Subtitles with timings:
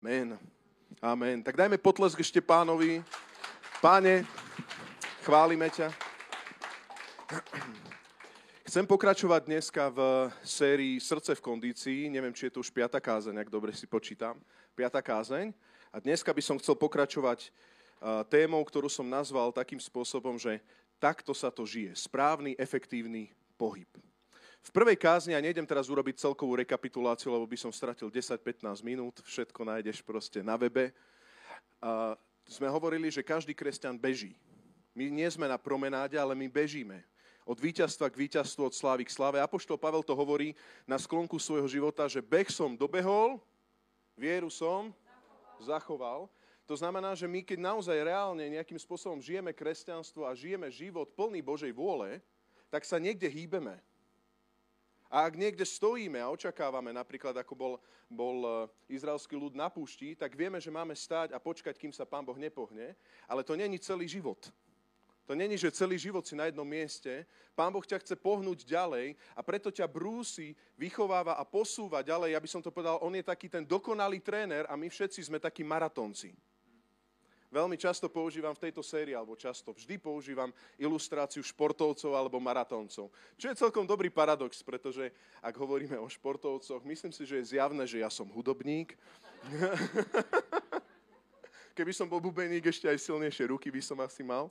[0.00, 0.32] Amen.
[1.04, 1.44] Amen.
[1.44, 3.04] Tak dajme potlesk ešte pánovi.
[3.84, 4.24] Páne,
[5.20, 5.92] chválime ťa.
[8.64, 10.00] Chcem pokračovať dneska v
[10.40, 12.08] sérii Srdce v kondícii.
[12.08, 14.40] Neviem, či je to už piata kázeň, ak dobre si počítam.
[14.72, 15.52] Piata kázeň.
[15.92, 17.52] A dneska by som chcel pokračovať
[18.32, 20.64] témou, ktorú som nazval takým spôsobom, že
[20.96, 21.92] takto sa to žije.
[21.92, 23.92] Správny, efektívny pohyb.
[24.60, 29.24] V prvej kázni, a nejdem teraz urobiť celkovú rekapituláciu, lebo by som stratil 10-15 minút,
[29.24, 30.92] všetko nájdeš proste na webe.
[31.80, 32.12] A
[32.44, 34.36] sme hovorili, že každý kresťan beží.
[34.92, 37.00] My nie sme na promenáde, ale my bežíme.
[37.48, 39.40] Od víťazstva k víťazstvu, od slávy k sláve.
[39.40, 40.52] Apoštol Pavel to hovorí
[40.84, 43.40] na sklonku svojho života, že beh som dobehol,
[44.12, 44.92] vieru som
[45.56, 46.28] zachoval.
[46.68, 51.40] To znamená, že my keď naozaj reálne nejakým spôsobom žijeme kresťanstvo a žijeme život plný
[51.40, 52.20] Božej vôle,
[52.68, 53.80] tak sa niekde hýbeme.
[55.10, 57.74] A ak niekde stojíme a očakávame, napríklad ako bol,
[58.06, 58.50] bol e,
[58.94, 62.38] izraelský ľud na púšti, tak vieme, že máme stáť a počkať, kým sa Pán Boh
[62.38, 62.94] nepohne,
[63.26, 64.38] ale to není celý život.
[65.26, 67.26] To není, že celý život si na jednom mieste.
[67.58, 72.34] Pán Boh ťa chce pohnúť ďalej a preto ťa brúsi, vychováva a posúva ďalej.
[72.34, 75.42] Ja by som to povedal, on je taký ten dokonalý tréner a my všetci sme
[75.42, 76.34] takí maratónci
[77.50, 83.10] veľmi často používam v tejto sérii, alebo často vždy používam ilustráciu športovcov alebo maratóncov.
[83.34, 85.10] Čo je celkom dobrý paradox, pretože
[85.42, 88.94] ak hovoríme o športovcoch, myslím si, že je zjavné, že ja som hudobník.
[91.78, 94.50] Keby som bol bubeník, ešte aj silnejšie ruky by som asi mal.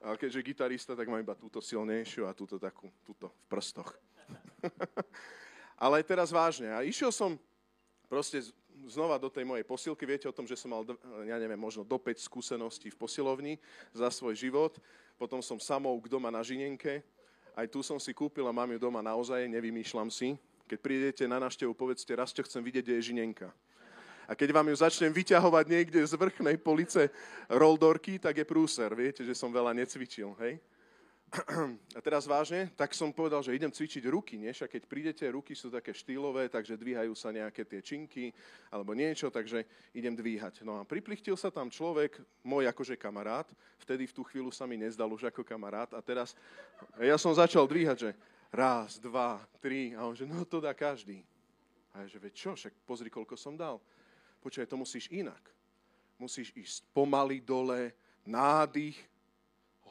[0.00, 3.92] A keďže gitarista, tak mám iba túto silnejšiu a túto takú, túto v prstoch.
[5.84, 6.72] Ale teraz vážne.
[6.72, 7.36] A išiel som
[8.08, 8.40] proste
[8.88, 10.06] znova do tej mojej posilky.
[10.06, 10.86] Viete o tom, že som mal,
[11.26, 13.54] ja neviem, možno do 5 skúseností v posilovni
[13.92, 14.78] za svoj život.
[15.20, 17.04] Potom som samouk doma na Žinenke.
[17.52, 20.38] Aj tu som si kúpil a mám ju doma naozaj, nevymýšľam si.
[20.70, 23.50] Keď prídete na návštevu, povedzte, raz čo chcem vidieť, kde je Žinenka.
[24.30, 27.10] A keď vám ju začnem vyťahovať niekde z vrchnej police
[27.50, 28.86] roldorky, tak je prúser.
[28.94, 30.62] Viete, že som veľa necvičil, hej?
[31.94, 34.50] A teraz vážne, tak som povedal, že idem cvičiť ruky, nie?
[34.50, 38.34] A keď prídete, ruky sú také štýlové, takže dvíhajú sa nejaké tie činky
[38.66, 39.62] alebo niečo, takže
[39.94, 40.66] idem dvíhať.
[40.66, 43.46] No a priplichtil sa tam človek, môj akože kamarát,
[43.78, 46.34] vtedy v tú chvíľu sa mi nezdal už ako kamarát a teraz
[46.98, 48.10] ja som začal dvíhať, že
[48.50, 51.22] raz, dva, tri a on že no to dá každý.
[51.94, 53.78] A ja že veď čo, však pozri, koľko som dal.
[54.42, 55.42] Počkaj, to musíš inak.
[56.18, 57.94] Musíš ísť pomaly dole,
[58.26, 58.98] nádych,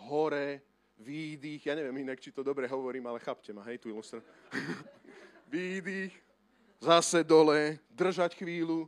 [0.07, 0.68] hore,
[0.99, 4.19] výdych, ja neviem inak, či to dobre hovorím, ale chápte ma, hej, tu ilustr.
[5.47, 6.11] výdych,
[6.83, 8.85] zase dole, držať chvíľu.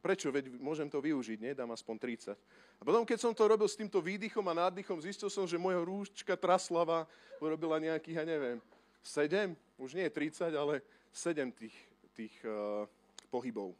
[0.00, 0.32] Prečo?
[0.32, 1.52] Veď môžem to využiť, nie?
[1.52, 2.32] Dám aspoň 30.
[2.80, 5.76] A potom, keď som to robil s týmto výdychom a nádychom, zistil som, že moja
[5.84, 7.04] rúčka traslava
[7.36, 8.58] urobila nejakých, ja neviem,
[9.04, 10.80] 7, už nie 30, ale
[11.12, 11.76] 7 tých,
[12.16, 12.88] tých uh,
[13.28, 13.76] pohybov.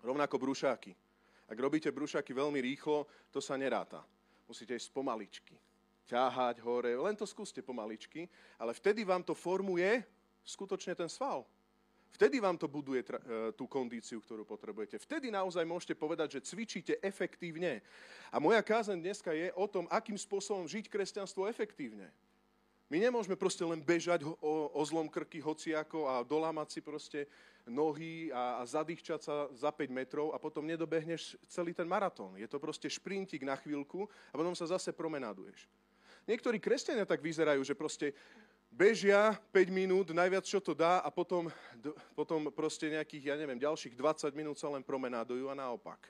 [0.00, 0.96] Rovnako brúšáky.
[1.52, 4.00] Ak robíte brúšaky veľmi rýchlo, to sa neráta.
[4.48, 5.52] Musíte ísť pomaličky
[6.06, 8.26] ťahať hore, len to skúste pomaličky,
[8.58, 10.02] ale vtedy vám to formuje
[10.42, 11.46] skutočne ten sval.
[12.12, 13.08] Vtedy vám to buduje e,
[13.56, 15.00] tú kondíciu, ktorú potrebujete.
[15.00, 17.80] Vtedy naozaj môžete povedať, že cvičíte efektívne.
[18.28, 22.12] A moja kázeň dneska je o tom, akým spôsobom žiť kresťanstvo efektívne.
[22.92, 24.36] My nemôžeme proste len bežať o,
[24.68, 27.24] o zlom krky hociako a dolámať si proste
[27.64, 32.36] nohy a, a zadýchčať sa za 5 metrov a potom nedobehneš celý ten maratón.
[32.36, 35.64] Je to proste šprintik na chvíľku a potom sa zase promenáduješ.
[36.26, 38.14] Niektorí kresťania tak vyzerajú, že proste
[38.72, 41.52] bežia 5 minút, najviac čo to dá a potom,
[42.16, 46.08] potom proste nejakých, ja neviem, ďalších 20 minút sa len promenádujú a naopak.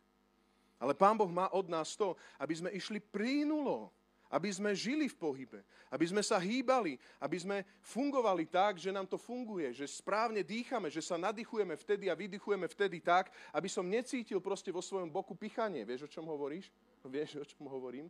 [0.78, 3.90] Ale Pán Boh má od nás to, aby sme išli prínulo,
[4.32, 5.60] aby sme žili v pohybe,
[5.92, 10.88] aby sme sa hýbali, aby sme fungovali tak, že nám to funguje, že správne dýchame,
[10.88, 15.36] že sa nadýchujeme vtedy a vydychujeme vtedy tak, aby som necítil proste vo svojom boku
[15.36, 15.84] pichanie.
[15.84, 16.72] Vieš, o čom hovoríš?
[17.04, 18.08] Vieš, o čom hovorím?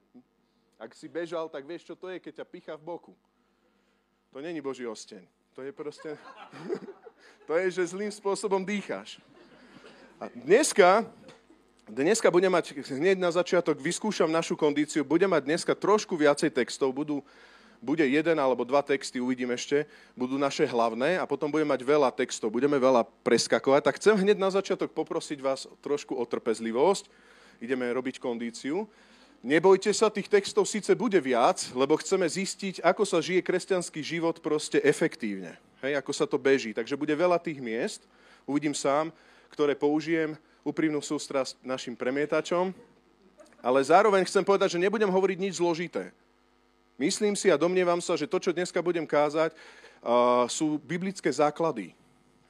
[0.83, 3.15] Ak si bežal, tak vieš, čo to je, keď ťa picha v boku.
[4.35, 5.23] To není Boží osteň.
[5.55, 6.19] To je proste...
[7.47, 9.23] to je, že zlým spôsobom dýcháš.
[10.19, 11.07] A dneska,
[11.87, 16.91] dneska budem mať, hneď na začiatok vyskúšam našu kondíciu, budem mať dneska trošku viacej textov,
[16.91, 17.23] budú,
[17.79, 19.87] bude jeden alebo dva texty, uvidím ešte,
[20.19, 23.87] budú naše hlavné a potom budeme mať veľa textov, budeme veľa preskakovať.
[23.87, 27.07] Tak chcem hneď na začiatok poprosiť vás trošku o trpezlivosť.
[27.63, 28.91] Ideme robiť kondíciu.
[29.43, 34.39] Nebojte sa, tých textov síce bude viac, lebo chceme zistiť, ako sa žije kresťanský život
[34.39, 35.59] proste efektívne.
[35.83, 36.71] Hej, ako sa to beží.
[36.71, 38.07] Takže bude veľa tých miest,
[38.47, 39.11] uvidím sám,
[39.51, 42.71] ktoré použijem úprimnú sústrasť našim premietačom,
[43.59, 46.15] ale zároveň chcem povedať, že nebudem hovoriť nič zložité.
[46.95, 49.59] Myslím si a domnievam sa, že to, čo dneska budem kázať,
[50.47, 51.99] sú biblické základy.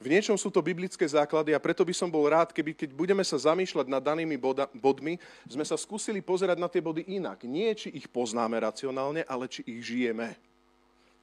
[0.03, 3.23] V niečom sú to biblické základy a preto by som bol rád, keby keď budeme
[3.23, 5.15] sa zamýšľať nad danými boda, bodmi,
[5.47, 7.47] sme sa skúsili pozerať na tie body inak.
[7.47, 10.35] Nie, či ich poznáme racionálne, ale či ich žijeme.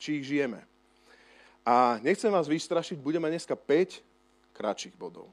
[0.00, 0.64] Či ich žijeme.
[1.60, 4.00] A nechcem vás vystrašiť, budeme dneska 5
[4.56, 5.28] kratších bodov.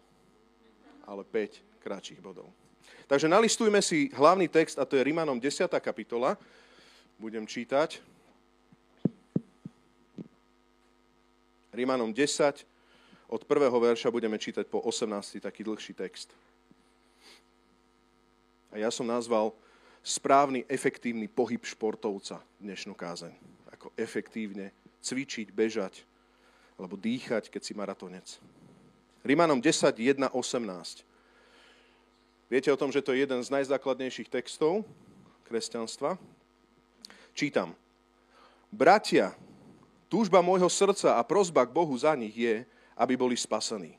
[1.07, 2.51] Ale 5 kratších bodov.
[3.07, 5.71] Takže nalistujme si hlavný text, a to je Rimanom 10.
[5.79, 6.35] kapitola.
[7.15, 8.03] Budem čítať.
[11.71, 12.75] Rimanom 10,
[13.27, 15.43] od prvého verša budeme čítať po 18.
[15.43, 16.31] taký dlhší text.
[18.71, 19.51] A ja som nazval
[20.03, 23.35] správny, efektívny pohyb športovca dnešnú kázeň.
[23.75, 24.71] Ako efektívne
[25.03, 26.07] cvičiť, bežať,
[26.79, 28.27] alebo dýchať, keď si maratonec.
[29.27, 31.03] Rimanom 10, 1, 18.
[32.47, 34.87] Viete o tom, že to je jeden z najzákladnejších textov
[35.51, 36.15] kresťanstva?
[37.35, 37.75] Čítam.
[38.71, 39.35] Bratia,
[40.07, 42.63] túžba môjho srdca a prozba k Bohu za nich je,
[42.97, 43.95] aby boli spasení.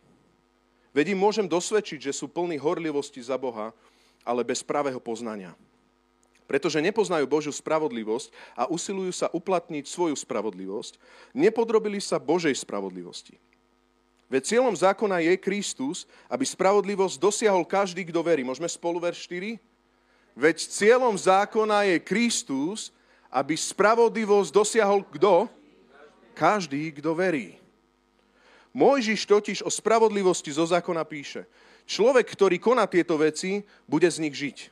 [0.90, 3.70] Veď im môžem dosvedčiť, že sú plní horlivosti za Boha,
[4.26, 5.54] ale bez pravého poznania.
[6.48, 10.96] Pretože nepoznajú Božiu spravodlivosť a usilujú sa uplatniť svoju spravodlivosť,
[11.36, 13.36] nepodrobili sa Božej spravodlivosti.
[14.28, 18.44] Veď cieľom zákona je Kristus, aby spravodlivosť dosiahol každý, kto verí.
[18.44, 19.56] Môžeme spolu ver 4?
[20.36, 22.92] Veď cieľom zákona je Kristus,
[23.32, 25.48] aby spravodlivosť dosiahol kto?
[26.36, 27.56] Každý, kto verí.
[28.78, 31.50] Mojžiš totiž o spravodlivosti zo zákona píše,
[31.82, 34.70] človek, ktorý koná tieto veci, bude z nich žiť.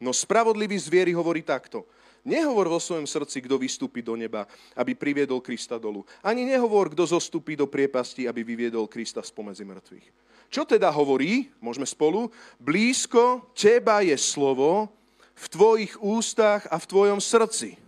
[0.00, 1.84] No spravodlivý zviery hovorí takto.
[2.24, 6.08] Nehovor vo svojom srdci, kto vystúpi do neba, aby priviedol Krista dolu.
[6.24, 10.06] Ani nehovor, kto zostúpi do priepasti, aby vyviedol Krista spomedzi mŕtvych.
[10.48, 11.52] Čo teda hovorí?
[11.60, 12.32] Môžeme spolu.
[12.56, 14.88] Blízko teba je slovo
[15.36, 17.83] v tvojich ústach a v tvojom srdci.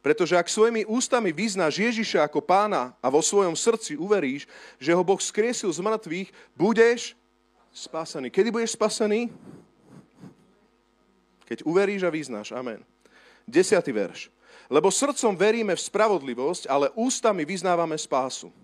[0.00, 4.48] Pretože ak svojimi ústami vyznáš Ježiša ako pána a vo svojom srdci uveríš,
[4.80, 7.12] že ho Boh skriesil z mŕtvych, budeš
[7.68, 8.32] spasený.
[8.32, 9.28] Kedy budeš spasený?
[11.44, 12.56] Keď uveríš a vyznáš.
[12.56, 12.80] Amen.
[13.44, 14.32] Desiatý verš.
[14.70, 18.54] Lebo srdcom veríme v spravodlivosť, ale ústami vyznávame spásu.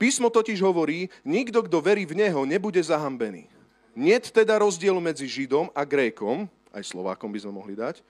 [0.00, 3.44] Písmo totiž hovorí, nikto, kto verí v Neho, nebude zahambený.
[3.92, 8.00] Niet teda rozdielu medzi Židom a Grékom, aj Slovákom by sme mohli dať,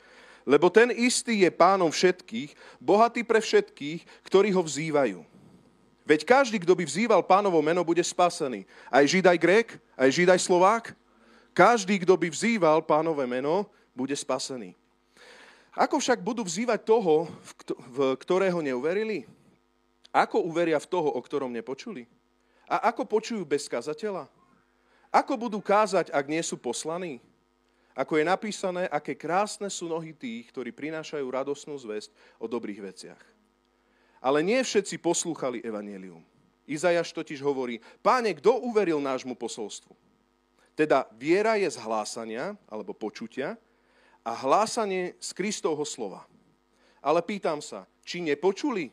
[0.48, 5.20] lebo ten istý je pánom všetkých, bohatý pre všetkých, ktorí ho vzývajú.
[6.10, 8.66] Veď každý, kto by vzýval pánovo meno, bude spasený.
[8.90, 10.84] Aj Žid, aj Grék, aj Žid, aj Slovák.
[11.54, 14.74] Každý, kto by vzýval pánové meno, bude spasený.
[15.70, 17.30] Ako však budú vzývať toho,
[17.94, 19.22] v ktorého neuverili?
[20.10, 22.10] Ako uveria v toho, o ktorom nepočuli?
[22.66, 24.26] A ako počujú bez kazateľa?
[25.14, 27.22] Ako budú kázať, ak nie sú poslaní?
[28.00, 32.08] Ako je napísané, aké krásne sú nohy tých, ktorí prinášajú radosnú zväzť
[32.40, 33.20] o dobrých veciach.
[34.24, 36.24] Ale nie všetci poslúchali evanelium.
[36.64, 39.92] Izajaš totiž hovorí, páne, kto uveril nášmu posolstvu?
[40.72, 43.60] Teda viera je z hlásania, alebo počutia,
[44.24, 46.24] a hlásanie z Kristovho slova.
[47.04, 48.88] Ale pýtam sa, či nepočuli?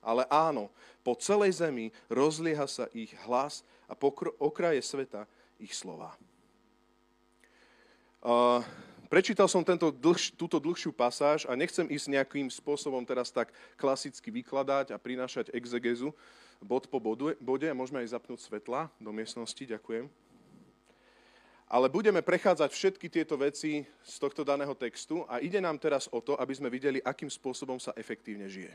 [0.00, 0.72] Ale áno,
[1.04, 5.28] po celej zemi rozlieha sa ich hlas a po okraje sveta
[5.60, 6.16] ich slova.
[8.24, 8.64] Uh,
[9.06, 14.32] prečítal som tento dlhš, túto dlhšiu pasáž a nechcem ísť nejakým spôsobom teraz tak klasicky
[14.32, 16.14] vykladať a prinášať exegezu
[16.64, 17.68] bod po bodu, bode.
[17.76, 20.08] Môžeme aj zapnúť svetla do miestnosti, ďakujem.
[21.66, 26.22] Ale budeme prechádzať všetky tieto veci z tohto daného textu a ide nám teraz o
[26.22, 28.70] to, aby sme videli, akým spôsobom sa efektívne žije.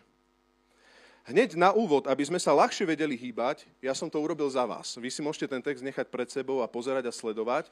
[1.21, 4.97] Hneď na úvod, aby sme sa ľahšie vedeli hýbať, ja som to urobil za vás.
[4.97, 7.69] Vy si môžete ten text nechať pred sebou a pozerať a sledovať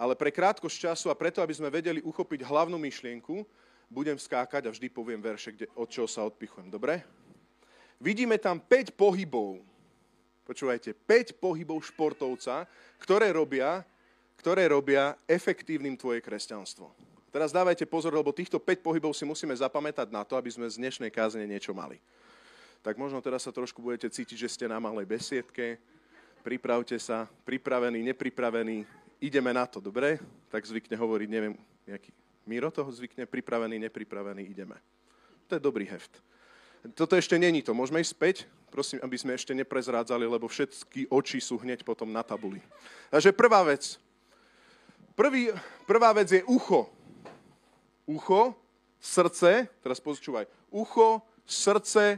[0.00, 3.44] ale pre krátkosť času a preto, aby sme vedeli uchopiť hlavnú myšlienku,
[3.92, 6.72] budem skákať a vždy poviem verše, kde, od čoho sa odpichujem.
[6.72, 7.04] Dobre?
[8.00, 9.60] Vidíme tam 5 pohybov.
[10.48, 12.64] Počúvajte, 5 pohybov športovca,
[12.96, 13.84] ktoré robia,
[14.40, 16.88] ktoré robia efektívnym tvoje kresťanstvo.
[17.28, 20.80] Teraz dávajte pozor, lebo týchto 5 pohybov si musíme zapamätať na to, aby sme z
[20.80, 22.00] dnešnej kázne niečo mali.
[22.80, 25.76] Tak možno teraz sa trošku budete cítiť, že ste na malej besiedke.
[26.40, 28.88] Pripravte sa, pripravený, nepripravený,
[29.20, 30.18] ideme na to, dobre?
[30.48, 31.54] Tak zvykne hovoriť, neviem,
[31.86, 32.10] nejaký
[32.48, 34.74] Miro toho zvykne, pripravený, nepripravený, ideme.
[35.46, 36.10] To je dobrý heft.
[36.96, 37.76] Toto ešte není to.
[37.76, 38.36] Môžeme ísť späť?
[38.72, 42.64] Prosím, aby sme ešte neprezrádzali, lebo všetky oči sú hneď potom na tabuli.
[43.12, 44.00] Takže prvá vec.
[45.12, 45.52] Prvý,
[45.84, 46.88] prvá vec je ucho.
[48.08, 48.56] Ucho,
[48.96, 50.48] srdce, teraz počúvaj.
[50.72, 52.16] Ucho, srdce,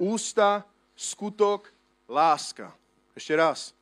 [0.00, 0.64] ústa,
[0.96, 1.68] skutok,
[2.08, 2.72] láska.
[3.12, 3.77] Ešte raz.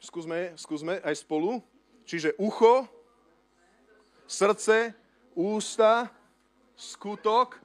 [0.00, 1.60] Skúsme, skúsme aj spolu.
[2.06, 2.86] Čiže ucho,
[4.26, 4.94] srdce,
[5.34, 6.10] ústa,
[6.76, 7.58] skutok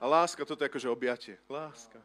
[0.00, 0.42] a láska.
[0.42, 1.36] Toto je akože objatie.
[1.46, 2.00] Láska.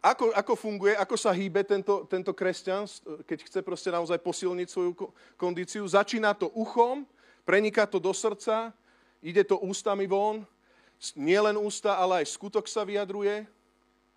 [0.00, 2.88] ako, ako funguje, ako sa hýbe tento, tento kresťan,
[3.28, 4.92] keď chce proste naozaj posilniť svoju
[5.36, 5.84] kondíciu.
[5.84, 7.04] Začína to uchom,
[7.44, 8.72] preniká to do srdca,
[9.20, 10.48] ide to ústami von,
[11.16, 13.44] nie len ústa, ale aj skutok sa vyjadruje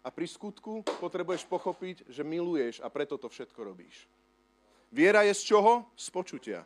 [0.04, 4.08] a pri skutku potrebuješ pochopiť, že miluješ a preto to všetko robíš.
[4.94, 5.90] Viera je z čoho?
[5.98, 6.62] Z počutia.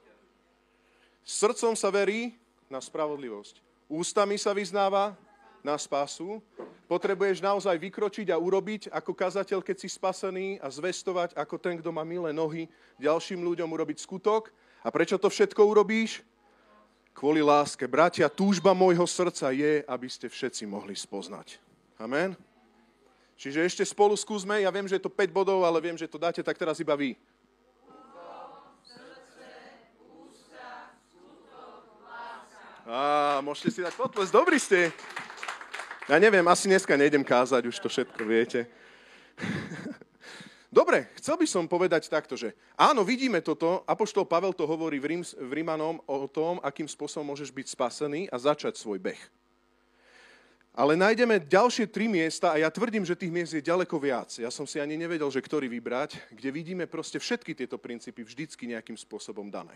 [1.23, 2.35] Srdcom sa verí
[2.67, 3.63] na spravodlivosť.
[3.87, 5.15] Ústami sa vyznáva
[5.63, 6.43] na spásu,
[6.91, 11.87] potrebuješ naozaj vykročiť a urobiť ako kazateľ, keď si spasený a zvestovať ako ten, kto
[11.95, 12.67] má milé nohy,
[12.99, 14.51] ďalším ľuďom urobiť skutok.
[14.83, 16.19] A prečo to všetko urobíš?
[17.15, 17.87] Kvôli láske.
[17.87, 21.63] Bratia, túžba môjho srdca je, aby ste všetci mohli spoznať.
[21.95, 22.35] Amen?
[23.39, 26.19] Čiže ešte spolu skúsme, ja viem, že je to 5 bodov, ale viem, že to
[26.19, 27.15] dáte tak teraz iba vy.
[32.87, 34.95] Á, môžete si dať potles, dobrý ste.
[36.07, 38.63] Ja neviem, asi dneska nejdem kázať, už to všetko viete.
[40.71, 45.19] Dobre, chcel by som povedať takto, že áno, vidíme toto, Apoštol Pavel to hovorí v,
[45.19, 49.19] Rím, v Rímanom o tom, akým spôsobom môžeš byť spasený a začať svoj beh.
[50.71, 54.31] Ale nájdeme ďalšie tri miesta a ja tvrdím, že tých miest je ďaleko viac.
[54.39, 58.63] Ja som si ani nevedel, že ktorý vybrať, kde vidíme proste všetky tieto princípy vždycky
[58.63, 59.75] nejakým spôsobom dané.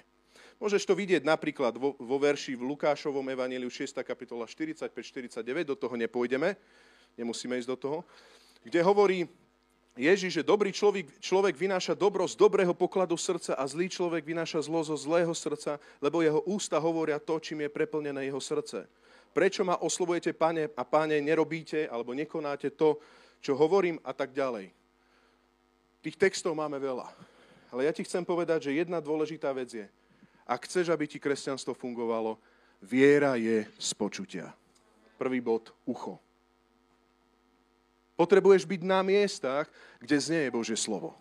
[0.62, 3.98] Môžeš to vidieť napríklad vo, vo verši v Lukášovom evaníliu 6.
[4.06, 6.54] kapitola 45-49, do toho nepôjdeme,
[7.18, 7.98] nemusíme ísť do toho,
[8.62, 9.26] kde hovorí
[9.98, 14.62] Ježiš, že dobrý človek, človek vynáša dobro z dobrého pokladu srdca a zlý človek vynáša
[14.70, 18.86] zlo zo zlého srdca, lebo jeho ústa hovoria to, čím je preplnené jeho srdce.
[19.34, 23.02] Prečo ma oslovujete, pane a páne, nerobíte alebo nekonáte to,
[23.42, 24.70] čo hovorím a tak ďalej.
[26.06, 27.10] Tých textov máme veľa.
[27.74, 29.90] Ale ja ti chcem povedať, že jedna dôležitá vec je,
[30.46, 32.38] ak chceš, aby ti kresťanstvo fungovalo,
[32.82, 34.50] viera je z počutia.
[35.18, 36.18] Prvý bod, ucho.
[38.18, 39.66] Potrebuješ byť na miestach,
[39.98, 41.18] kde znie Božie slovo.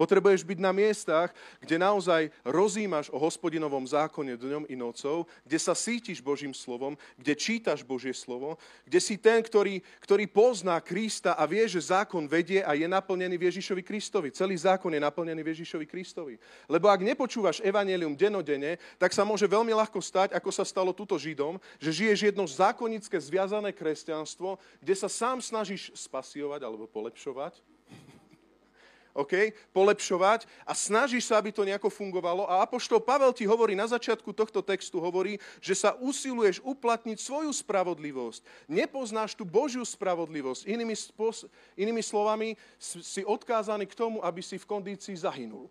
[0.00, 1.28] Potrebuješ byť na miestach,
[1.60, 7.36] kde naozaj rozímaš o hospodinovom zákone dňom i nocou, kde sa sítiš Božím slovom, kde
[7.36, 8.56] čítaš Božie slovo,
[8.88, 13.36] kde si ten, ktorý, ktorý pozná Krista a vie, že zákon vedie a je naplnený
[13.36, 14.32] Ježišovi Kristovi.
[14.32, 16.40] Celý zákon je naplnený Ježišovi Kristovi.
[16.64, 21.20] Lebo ak nepočúvaš evanelium denodene, tak sa môže veľmi ľahko stať, ako sa stalo tuto
[21.20, 27.60] Židom, že žiješ jedno zákonické zviazané kresťanstvo, kde sa sám snažíš spasiovať alebo polepšovať,
[29.14, 32.46] okay, polepšovať a snažíš sa, aby to nejako fungovalo.
[32.46, 37.50] A Apoštol Pavel ti hovorí na začiatku tohto textu, hovorí, že sa usiluješ uplatniť svoju
[37.50, 38.70] spravodlivosť.
[38.70, 40.68] Nepoznáš tú Božiu spravodlivosť.
[40.68, 45.70] Inými, spos- inými slovami, si odkázaný k tomu, aby si v kondícii zahynul.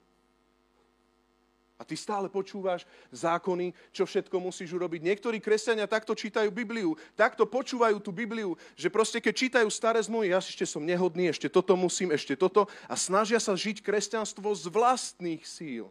[1.79, 5.00] A ty stále počúvaš zákony, čo všetko musíš urobiť.
[5.00, 10.36] Niektorí kresťania takto čítajú Bibliu, takto počúvajú tú Bibliu, že proste keď čítajú staré zmluvy,
[10.36, 14.67] ja ešte som nehodný, ešte toto musím, ešte toto a snažia sa žiť kresťanstvo z
[14.67, 15.88] vlastných síl.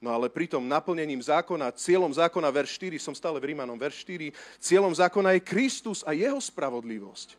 [0.00, 4.32] No ale pritom naplnením zákona, cieľom zákona, verš 4, som stále v Rímanom, verš 4,
[4.58, 7.36] cieľom zákona je Kristus a jeho spravodlivosť.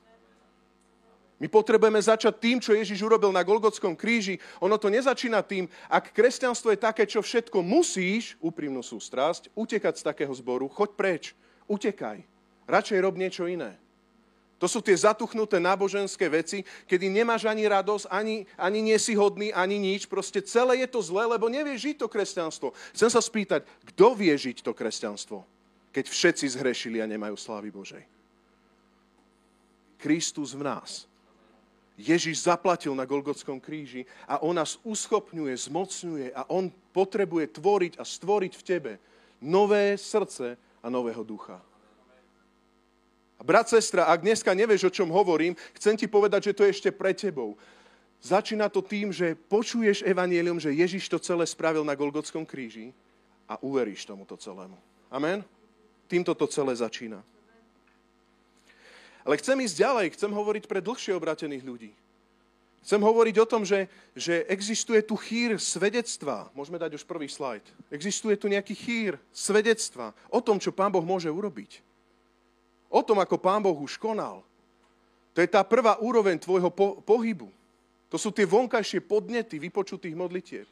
[1.42, 4.38] My potrebujeme začať tým, čo Ježiš urobil na Golgotskom kríži.
[4.62, 10.06] Ono to nezačína tým, ak kresťanstvo je také, čo všetko musíš, úprimnú sústrasť, utekať z
[10.06, 11.24] takého zboru, choď preč,
[11.66, 12.22] utekaj.
[12.70, 13.74] Radšej rob niečo iné.
[14.62, 19.50] To sú tie zatuchnuté náboženské veci, kedy nemáš ani radosť, ani, ani nie si hodný,
[19.50, 20.06] ani nič.
[20.06, 22.70] Proste celé je to zlé, lebo nevieš žiť to kresťanstvo.
[22.94, 25.42] Chcem sa spýtať, kto vie žiť to kresťanstvo,
[25.90, 28.06] keď všetci zhrešili a nemajú slávy Božej?
[29.98, 31.10] Kristus v nás.
[32.02, 38.04] Ježiš zaplatil na Golgotskom kríži a on nás uschopňuje, zmocňuje a on potrebuje tvoriť a
[38.04, 38.94] stvoriť v tebe
[39.42, 41.62] nové srdce a nového ducha.
[43.38, 46.74] A brat, sestra, ak dneska nevieš, o čom hovorím, chcem ti povedať, že to je
[46.78, 47.58] ešte pre tebou.
[48.22, 52.94] Začína to tým, že počuješ evanílium, že Ježiš to celé spravil na Golgotskom kríži
[53.50, 54.78] a uveríš tomuto celému.
[55.10, 55.42] Amen?
[56.06, 57.26] Týmto to celé začína.
[59.22, 61.92] Ale chcem ísť ďalej, chcem hovoriť pre dlhšie obratených ľudí.
[62.82, 63.86] Chcem hovoriť o tom, že,
[64.18, 66.50] že existuje tu chýr svedectva.
[66.58, 67.62] Môžeme dať už prvý slajd.
[67.94, 71.86] Existuje tu nejaký chýr svedectva o tom, čo Pán Boh môže urobiť.
[72.90, 74.42] O tom, ako Pán Boh už konal.
[75.38, 77.54] To je tá prvá úroveň tvojho po- pohybu.
[78.12, 80.68] To sú tie vonkajšie podnety vypočutých modlitieb.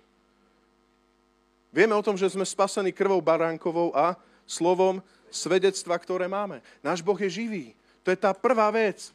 [1.69, 4.17] Vieme o tom, že sme spasení krvou baránkovou a
[4.49, 6.65] slovom svedectva, ktoré máme.
[6.81, 7.65] Náš Boh je živý.
[8.03, 9.11] To je tá prvá vec.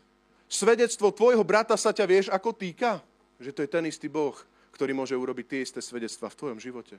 [0.49, 3.01] Svedectvo tvojho brata sa ťa vieš ako týka?
[3.41, 4.37] Že to je ten istý Boh,
[4.77, 6.97] ktorý môže urobiť tie isté svedectva v tvojom živote.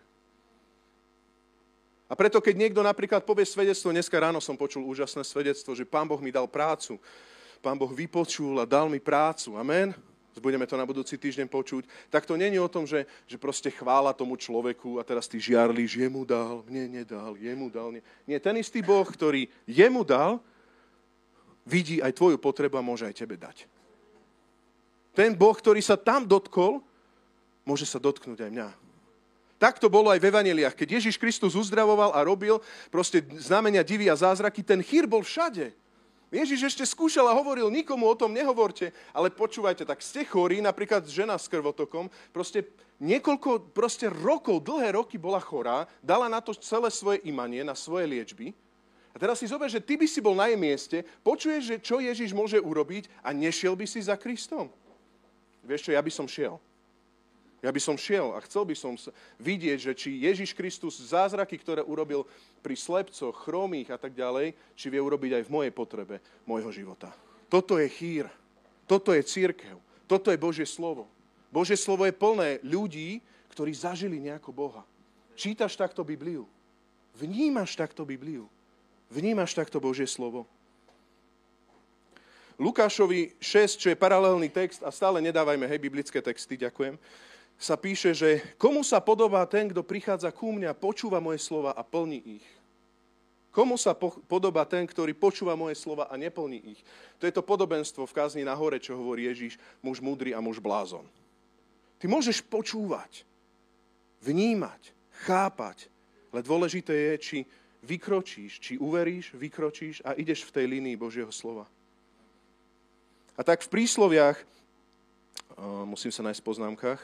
[2.06, 6.06] A preto, keď niekto napríklad povie svedectvo, dneska ráno som počul úžasné svedectvo, že Pán
[6.06, 7.02] Boh mi dal prácu.
[7.66, 9.58] Pán Boh vypočul a dal mi prácu.
[9.58, 9.90] Amen.
[10.38, 14.12] budeme to na budúci týždeň počuť, tak to není o tom, že, že proste chvála
[14.12, 17.90] tomu človeku a teraz ty žiarlíš, jemu dal, mne nedal, jemu dal.
[17.96, 18.04] Nie.
[18.28, 20.44] nie, ten istý Boh, ktorý jemu dal,
[21.66, 23.66] vidí aj tvoju potrebu a môže aj tebe dať.
[25.18, 26.80] Ten Boh, ktorý sa tam dotkol,
[27.66, 28.70] môže sa dotknúť aj mňa.
[29.56, 30.76] Tak to bolo aj v evaneliách.
[30.76, 32.60] Keď Ježiš Kristus uzdravoval a robil
[32.92, 35.72] proste znamenia divy a zázraky, ten chýr bol všade.
[36.36, 41.08] Ježiš ešte skúšal a hovoril, nikomu o tom nehovorte, ale počúvajte, tak ste chorí, napríklad
[41.08, 42.68] žena s krvotokom, proste
[43.00, 48.12] niekoľko proste rokov, dlhé roky bola chorá, dala na to celé svoje imanie, na svoje
[48.12, 48.52] liečby.
[49.16, 52.04] A teraz si zober, že ty by si bol na jej mieste, počuješ, že čo
[52.04, 54.68] Ježiš môže urobiť a nešiel by si za Kristom.
[55.64, 56.60] Vieš čo, ja by som šiel.
[57.64, 58.94] Ja by som šiel a chcel by som
[59.42, 62.28] vidieť, že či Ježiš Kristus zázraky, ktoré urobil
[62.60, 67.10] pri slepcoch, chromých a tak ďalej, či vie urobiť aj v mojej potrebe môjho života.
[67.48, 68.28] Toto je chýr.
[68.86, 69.80] Toto je církev.
[70.06, 71.10] Toto je Božie slovo.
[71.50, 74.84] Božie slovo je plné ľudí, ktorí zažili nejako Boha.
[75.34, 76.46] Čítaš takto Bibliu.
[77.16, 78.46] Vnímaš takto Bibliu.
[79.10, 80.50] Vnímaš takto Božie slovo.
[82.56, 86.96] Lukášovi 6, čo je paralelný text, a stále nedávajme, hej, biblické texty, ďakujem,
[87.60, 91.84] sa píše, že komu sa podobá ten, kto prichádza ku mňa, počúva moje slova a
[91.84, 92.48] plní ich.
[93.56, 96.80] Komu sa po- podobá ten, ktorý počúva moje slova a neplní ich?
[97.20, 100.60] To je to podobenstvo v kázni na hore, čo hovorí Ježíš, muž múdry a muž
[100.60, 101.08] blázon.
[101.96, 103.24] Ty môžeš počúvať,
[104.20, 104.92] vnímať,
[105.24, 105.88] chápať,
[106.36, 107.38] ale dôležité je, či
[107.86, 111.70] vykročíš, či uveríš, vykročíš a ideš v tej línii Božieho slova.
[113.38, 114.42] A tak v prísloviach,
[115.86, 117.02] musím sa nájsť v poznámkach,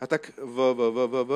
[0.00, 1.32] a tak v, v, v, v, v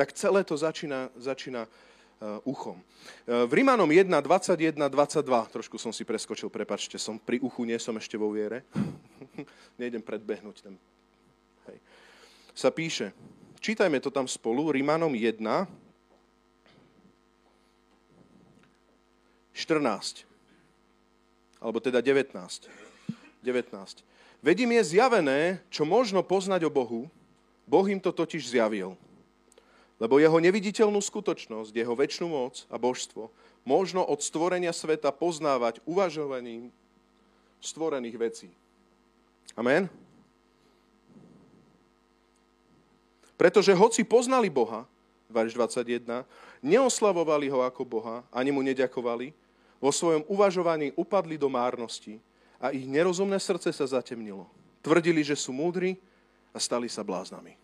[0.00, 2.80] tak celé to začína, začína uh, uchom.
[3.28, 7.76] Uh, v Rímanom 1, 21, 22, trošku som si preskočil, prepačte, som pri uchu, nie
[7.76, 8.64] som ešte vo viere.
[9.80, 10.80] Nejdem predbehnúť ten.
[12.60, 13.16] Sa píše,
[13.64, 15.40] čítajme to tam spolu, Rímanom 1,
[19.56, 20.28] 14.
[21.56, 22.36] Alebo teda 19.
[23.40, 24.04] 19.
[24.44, 27.08] Vedím je zjavené, čo možno poznať o Bohu,
[27.64, 28.92] Boh im to totiž zjavil.
[29.96, 33.32] Lebo jeho neviditeľnú skutočnosť, jeho väčšinu moc a božstvo
[33.64, 36.68] možno od stvorenia sveta poznávať uvažovaním
[37.64, 38.48] stvorených vecí.
[39.56, 39.88] Amen?
[43.40, 44.84] Pretože hoci poznali Boha,
[45.32, 46.28] verš 21,
[46.60, 49.32] neoslavovali ho ako Boha, ani mu neďakovali,
[49.80, 52.20] vo svojom uvažovaní upadli do márnosti
[52.60, 54.44] a ich nerozumné srdce sa zatemnilo.
[54.84, 55.96] Tvrdili, že sú múdri
[56.52, 57.56] a stali sa bláznami.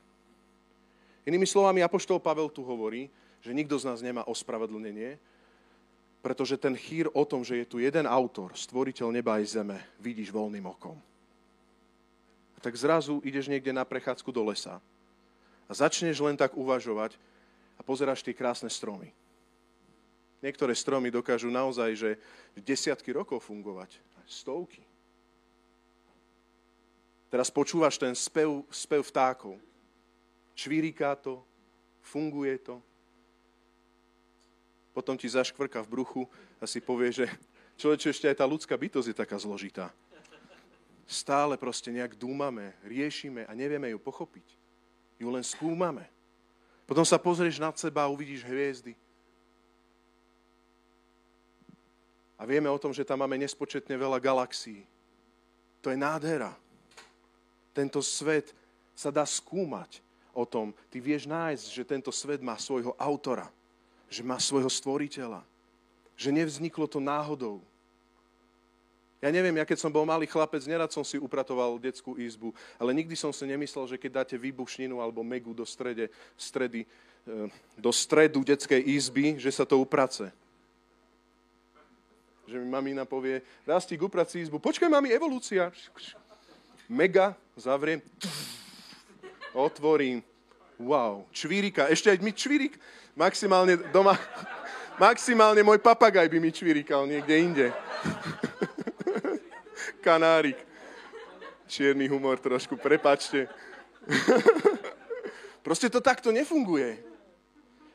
[1.29, 3.13] Inými slovami, Apoštol Pavel tu hovorí,
[3.45, 5.21] že nikto z nás nemá ospravedlnenie,
[6.25, 10.33] pretože ten chýr o tom, že je tu jeden autor, stvoriteľ neba aj zeme, vidíš
[10.33, 10.97] voľným okom.
[12.57, 14.81] A tak zrazu ideš niekde na prechádzku do lesa
[15.67, 17.19] a začneš len tak uvažovať
[17.77, 19.11] a pozeráš tie krásne stromy.
[20.43, 22.11] Niektoré stromy dokážu naozaj, že
[22.55, 23.99] desiatky rokov fungovať,
[24.29, 24.85] stovky.
[27.27, 29.59] Teraz počúvaš ten spev, spev vtákov.
[30.55, 31.43] Čvíriká to,
[32.01, 32.79] funguje to.
[34.95, 36.23] Potom ti zaškvrka v bruchu
[36.63, 37.27] a si povie, že
[37.77, 39.93] človeče, ešte aj tá ľudská bytosť je taká zložitá.
[41.07, 44.66] Stále proste nejak dúmame, riešime a nevieme ju pochopiť.
[45.17, 46.05] Ju len skúmame.
[46.87, 48.95] Potom sa pozrieš nad seba a uvidíš hviezdy.
[52.37, 54.85] A vieme o tom, že tam máme nespočetne veľa galaxií.
[55.81, 56.53] To je nádhera.
[57.73, 58.53] Tento svet
[58.93, 60.05] sa dá skúmať
[60.37, 60.77] o tom.
[60.93, 63.49] Ty vieš nájsť, že tento svet má svojho autora,
[64.13, 65.41] že má svojho stvoriteľa,
[66.13, 67.65] že nevzniklo to náhodou.
[69.27, 72.95] Ja neviem, ja keď som bol malý chlapec, nerad som si upratoval detskú izbu, ale
[72.95, 76.87] nikdy som si nemyslel, že keď dáte výbušninu alebo megu do, strede, stredy,
[77.27, 80.31] eh, do stredu detskej izby, že sa to uprace
[82.47, 84.63] že mi mamina povie, Rastík, uprac si izbu.
[84.63, 85.75] Počkaj, mami, evolúcia.
[86.87, 87.99] Mega, zavriem,
[89.51, 90.23] otvorím.
[90.79, 92.79] Wow, čvírika, ešte aj mi čvírik,
[93.17, 94.15] maximálne doma,
[95.01, 97.67] maximálne môj papagaj by mi čvírikal niekde inde.
[100.07, 100.55] Kanárik.
[101.67, 103.51] Čierny humor trošku, prepačte.
[105.67, 107.03] Proste to takto nefunguje.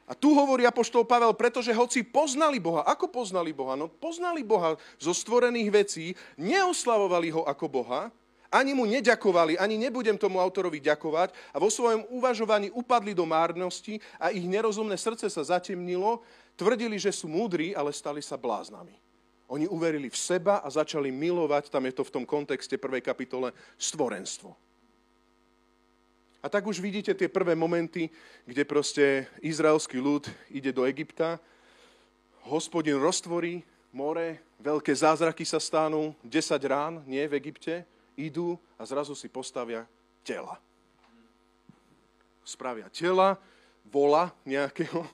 [0.03, 3.79] A tu hovorí Apoštol Pavel, pretože hoci poznali Boha, ako poznali Boha?
[3.79, 8.11] No poznali Boha zo stvorených vecí, neoslavovali ho ako Boha,
[8.51, 14.03] ani mu neďakovali, ani nebudem tomu autorovi ďakovať a vo svojom uvažovaní upadli do márnosti
[14.19, 16.19] a ich nerozumné srdce sa zatemnilo,
[16.59, 19.10] tvrdili, že sú múdri, ale stali sa bláznami.
[19.51, 23.51] Oni uverili v seba a začali milovať, tam je to v tom kontexte prvej kapitole,
[23.75, 24.55] stvorenstvo.
[26.39, 28.07] A tak už vidíte tie prvé momenty,
[28.47, 31.37] kde proste izraelský ľud ide do Egypta,
[32.47, 33.61] hospodin roztvorí
[33.91, 37.85] more, veľké zázraky sa stanú, 10 rán, nie v Egypte,
[38.15, 39.83] idú a zrazu si postavia
[40.23, 40.57] tela.
[42.41, 43.37] Spravia tela,
[43.85, 45.05] vola nejakého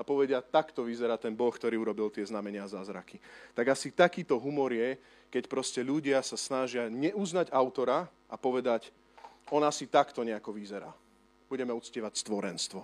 [0.00, 3.20] a povedia, takto vyzerá ten Boh, ktorý urobil tie znamenia a zázraky.
[3.52, 4.96] Tak asi takýto humor je,
[5.28, 8.88] keď proste ľudia sa snažia neuznať autora a povedať,
[9.52, 10.88] on asi takto nejako vyzerá.
[11.52, 12.80] Budeme uctievať stvorenstvo.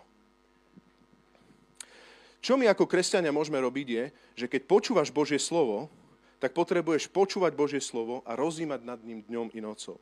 [2.45, 4.05] Čo my ako kresťania môžeme robiť je,
[4.45, 5.89] že keď počúvaš Božie slovo,
[6.37, 9.97] tak potrebuješ počúvať Božie slovo a rozímať nad ním dňom i nocou.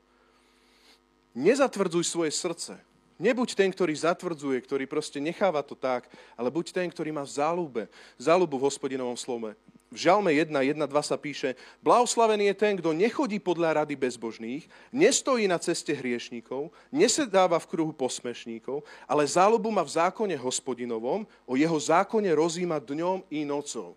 [1.38, 2.74] Nezatvrdzuj svoje srdce.
[3.14, 7.31] Nebuď ten, ktorý zatvrdzuje, ktorý proste necháva to tak, ale buď ten, ktorý má v
[7.31, 7.83] záľube,
[8.18, 9.55] záľubu v hospodinovom slove.
[9.94, 14.66] V Žalme 1, 1, 2 sa píše, blahoslavený je ten, kto nechodí podľa rady bezbožných,
[14.90, 21.55] nestojí na ceste hriešníkov, nesedáva v kruhu posmešníkov, ale záľubu má v zákone hospodinovom, o
[21.55, 23.94] jeho zákone rozíma dňom i nocou.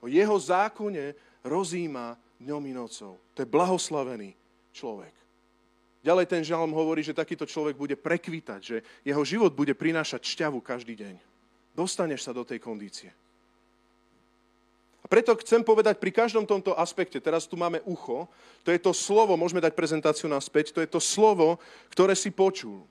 [0.00, 1.12] O jeho zákone
[1.44, 3.20] rozíma dňom i nocou.
[3.36, 4.32] To je blahoslavený
[4.72, 5.23] človek.
[6.04, 10.60] Ďalej ten žalm hovorí, že takýto človek bude prekvitať, že jeho život bude prinášať šťavu
[10.60, 11.16] každý deň.
[11.72, 13.08] Dostaneš sa do tej kondície.
[15.00, 18.28] A preto chcem povedať pri každom tomto aspekte, teraz tu máme ucho,
[18.64, 21.56] to je to slovo, môžeme dať prezentáciu naspäť, to je to slovo,
[21.92, 22.84] ktoré si počul.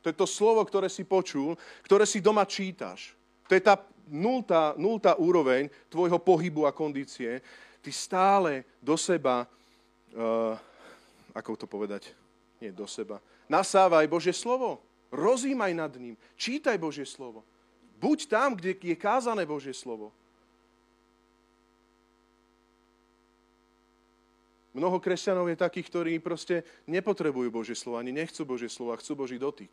[0.00, 3.12] To je to slovo, ktoré si počul, ktoré si doma čítaš.
[3.48, 7.44] To je tá nultá, nultá úroveň tvojho pohybu a kondície.
[7.80, 10.56] Ty stále do seba, uh,
[11.32, 12.12] ako to povedať,
[12.58, 13.22] nie do seba.
[13.46, 14.82] Nasávaj Božie slovo.
[15.08, 16.14] Rozímaj nad ním.
[16.36, 17.46] Čítaj Božie slovo.
[17.98, 20.12] Buď tam, kde je kázané Božie slovo.
[24.76, 29.18] Mnoho kresťanov je takých, ktorí proste nepotrebujú Božie slovo, ani nechcú Božie slovo, a chcú
[29.18, 29.72] Boží dotyk.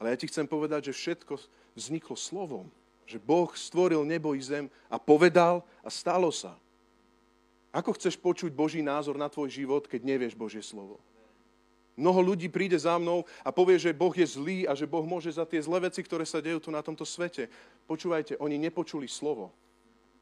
[0.00, 1.36] Ale ja ti chcem povedať, že všetko
[1.76, 2.66] vzniklo slovom.
[3.04, 6.56] Že Boh stvoril nebo i zem a povedal a stalo sa.
[7.68, 10.96] Ako chceš počuť Boží názor na tvoj život, keď nevieš Božie slovo?
[12.00, 15.28] Mnoho ľudí príde za mnou a povie, že Boh je zlý a že Boh môže
[15.28, 17.52] za tie zlé veci, ktoré sa dejú tu na tomto svete.
[17.84, 19.52] Počúvajte, oni nepočuli slovo.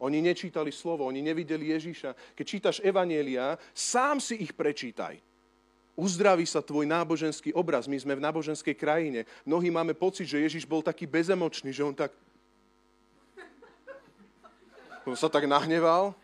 [0.03, 2.35] Oni nečítali slovo, oni nevideli Ježíša.
[2.35, 5.23] Keď čítaš Evanielia, sám si ich prečítaj.
[5.99, 7.91] Uzdraví sa tvoj náboženský obraz.
[7.91, 9.27] My sme v náboženskej krajine.
[9.43, 12.14] Mnohí máme pocit, že Ježíš bol taký bezemočný, že on tak...
[15.07, 16.14] On sa tak nahneval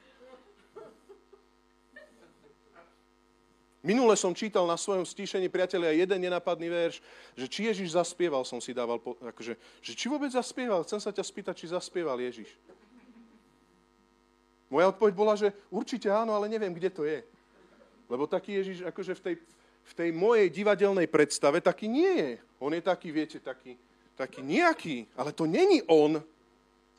[3.84, 7.04] Minule som čítal na svojom stíšení, priatelia, jeden nenapadný verš,
[7.36, 11.20] že či Ježiš zaspieval, som si dával, akože, že či vôbec zaspieval, chcem sa ťa
[11.20, 12.48] spýtať, či zaspieval Ježiš.
[14.72, 17.20] Moja odpoveď bola, že určite áno, ale neviem, kde to je.
[18.08, 19.34] Lebo taký Ježiš, akože v tej,
[19.84, 22.32] v tej mojej divadelnej predstave, taký nie je.
[22.64, 23.76] On je taký, viete, taký,
[24.16, 26.24] taký nejaký, ale to není on.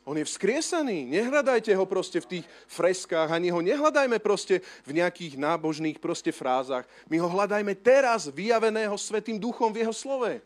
[0.06, 1.10] On je vzkriesaný.
[1.10, 6.86] Nehľadajte ho proste v tých freskách, ani ho nehľadajme proste v nejakých nábožných proste frázach.
[7.10, 10.46] My ho hľadajme teraz, vyjaveného Svetým duchom v jeho slove.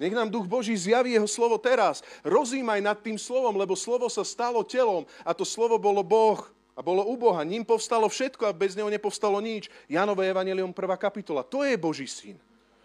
[0.00, 2.00] Nech nám Duch Boží zjaví jeho slovo teraz.
[2.24, 6.40] Rozímaj nad tým slovom, lebo slovo sa stalo telom a to slovo bolo Boh
[6.72, 7.42] a bolo u Boha.
[7.42, 9.66] Ním povstalo všetko a bez neho nepovstalo nič.
[9.90, 10.96] Janové evanelium 1.
[10.96, 11.42] kapitola.
[11.44, 12.38] To je Boží syn.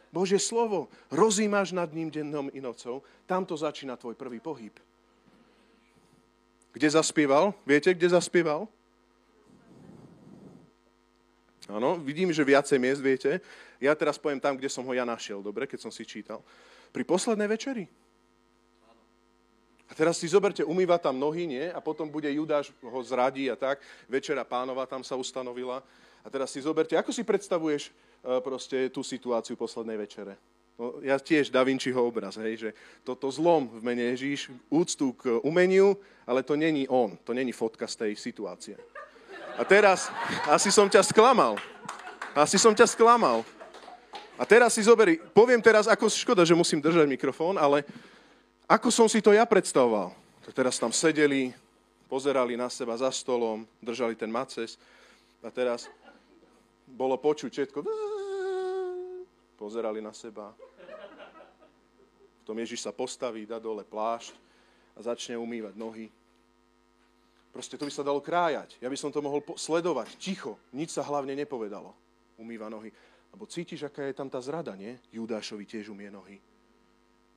[0.10, 0.89] Božie slovo.
[1.13, 3.06] Rozímaš nad ním dennom i nocou.
[3.30, 4.74] Tamto začína tvoj prvý pohyb.
[6.73, 7.53] Kde zaspieval?
[7.69, 8.65] Viete, kde zaspieval?
[11.69, 13.39] Áno, vidím, že viacej miest, viete.
[13.79, 16.43] Ja teraz poviem tam, kde som ho ja našiel, dobre, keď som si čítal.
[16.91, 17.88] Pri poslednej večeri.
[19.88, 21.65] A teraz si zoberte, umýva tam nohy, nie?
[21.69, 23.77] A potom bude Judáš, ho zradí a tak.
[24.09, 25.86] Večera pánova tam sa ustanovila.
[26.25, 30.39] A teraz si zoberte, ako si predstavuješ uh, proste tú situáciu poslednej večere?
[30.73, 32.69] No, ja tiež Da Vinciho obraz, hej, že
[33.05, 35.93] toto zlom v mene Ježíš, úctu k umeniu,
[36.25, 38.75] ale to není on, to není fotka z tej situácie.
[39.53, 40.09] A teraz,
[40.49, 41.62] asi som ťa sklamal.
[42.33, 43.45] Asi som ťa sklamal.
[44.33, 47.86] A teraz si zoberi, poviem teraz, ako škoda, že musím držať mikrofón, ale
[48.65, 50.09] ako som si to ja predstavoval.
[50.41, 51.53] To teraz tam sedeli,
[52.09, 54.81] pozerali na seba za stolom, držali ten maces
[55.45, 55.86] a teraz
[56.89, 57.79] bolo počuť všetko
[59.63, 60.52] pozerali na seba.
[62.43, 64.36] Potom Ježiš sa postaví, dá dole plášť
[64.99, 66.12] a začne umývať nohy.
[67.56, 68.76] Proste to by sa dalo krájať.
[68.84, 70.19] Ja by som to mohol sledovať.
[70.19, 70.60] Ticho.
[70.76, 71.95] Nič sa hlavne nepovedalo.
[72.36, 72.91] Umýva nohy.
[73.32, 74.99] Lebo cítiš, aká je tam tá zrada, nie?
[75.15, 76.43] Judášovi tiež umie nohy.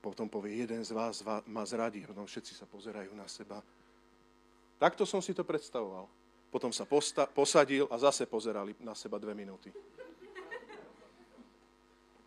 [0.03, 2.03] Potom povie, jeden z vás ma zradí.
[2.03, 3.63] Potom všetci sa pozerajú na seba.
[4.81, 6.09] Takto som si to predstavoval.
[6.51, 9.71] Potom sa posta- posadil a zase pozerali na seba dve minúty.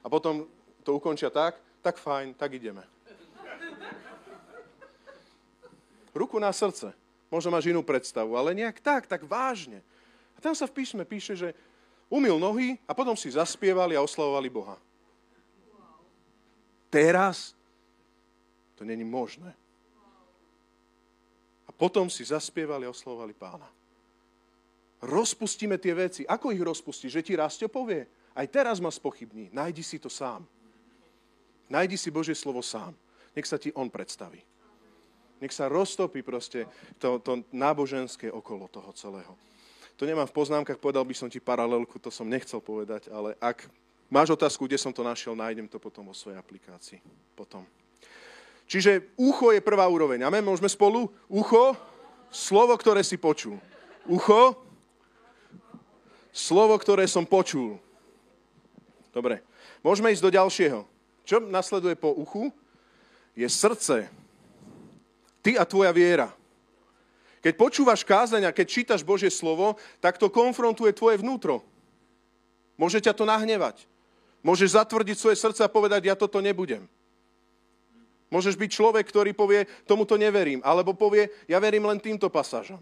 [0.03, 0.47] A potom
[0.83, 2.83] to ukončia tak, tak fajn, tak ideme.
[6.15, 6.91] Ruku na srdce.
[7.29, 9.85] Možno máš inú predstavu, ale nejak tak, tak vážne.
[10.33, 11.49] A tam sa v písme píše, že
[12.09, 14.77] umil nohy a potom si zaspievali a oslavovali Boha.
[16.89, 17.53] Teraz
[18.73, 19.53] to není možné.
[21.69, 23.69] A potom si zaspievali a oslavovali pána.
[24.99, 26.21] Rozpustíme tie veci.
[26.25, 27.07] Ako ich rozpustí?
[27.07, 28.03] Že ti Rastio povie?
[28.33, 29.49] Aj teraz ma spochybní.
[29.53, 30.45] Najdi si to sám.
[31.69, 32.97] Najdi si Božie slovo sám.
[33.37, 34.41] Nech sa ti on predstaví.
[35.39, 36.67] Nech sa roztopí proste
[36.99, 39.33] to, to náboženské okolo toho celého.
[39.95, 43.67] To nemám v poznámkach, povedal by som ti paralelku, to som nechcel povedať, ale ak
[44.07, 46.99] máš otázku, kde som to našiel, nájdem to potom vo svojej aplikácii.
[47.35, 47.67] Potom.
[48.69, 50.23] Čiže ucho je prvá úroveň.
[50.23, 51.11] Amen, môžeme spolu?
[51.27, 51.75] Ucho,
[52.31, 53.59] slovo, ktoré si počul.
[54.07, 54.55] Ucho,
[56.31, 57.81] slovo, ktoré som počul.
[59.19, 59.43] Dobre,
[59.83, 60.87] môžeme ísť do ďalšieho.
[61.27, 62.55] Čo nasleduje po uchu?
[63.35, 64.07] Je srdce.
[65.43, 66.31] Ty a tvoja viera.
[67.43, 71.59] Keď počúvaš kázania, keď čítaš Božie slovo, tak to konfrontuje tvoje vnútro.
[72.79, 73.83] Môže ťa to nahnevať.
[74.39, 76.87] Môžeš zatvrdiť svoje srdce a povedať, ja toto nebudem.
[78.31, 80.63] Môžeš byť človek, ktorý povie, tomuto neverím.
[80.63, 82.79] Alebo povie, ja verím len týmto pasážom.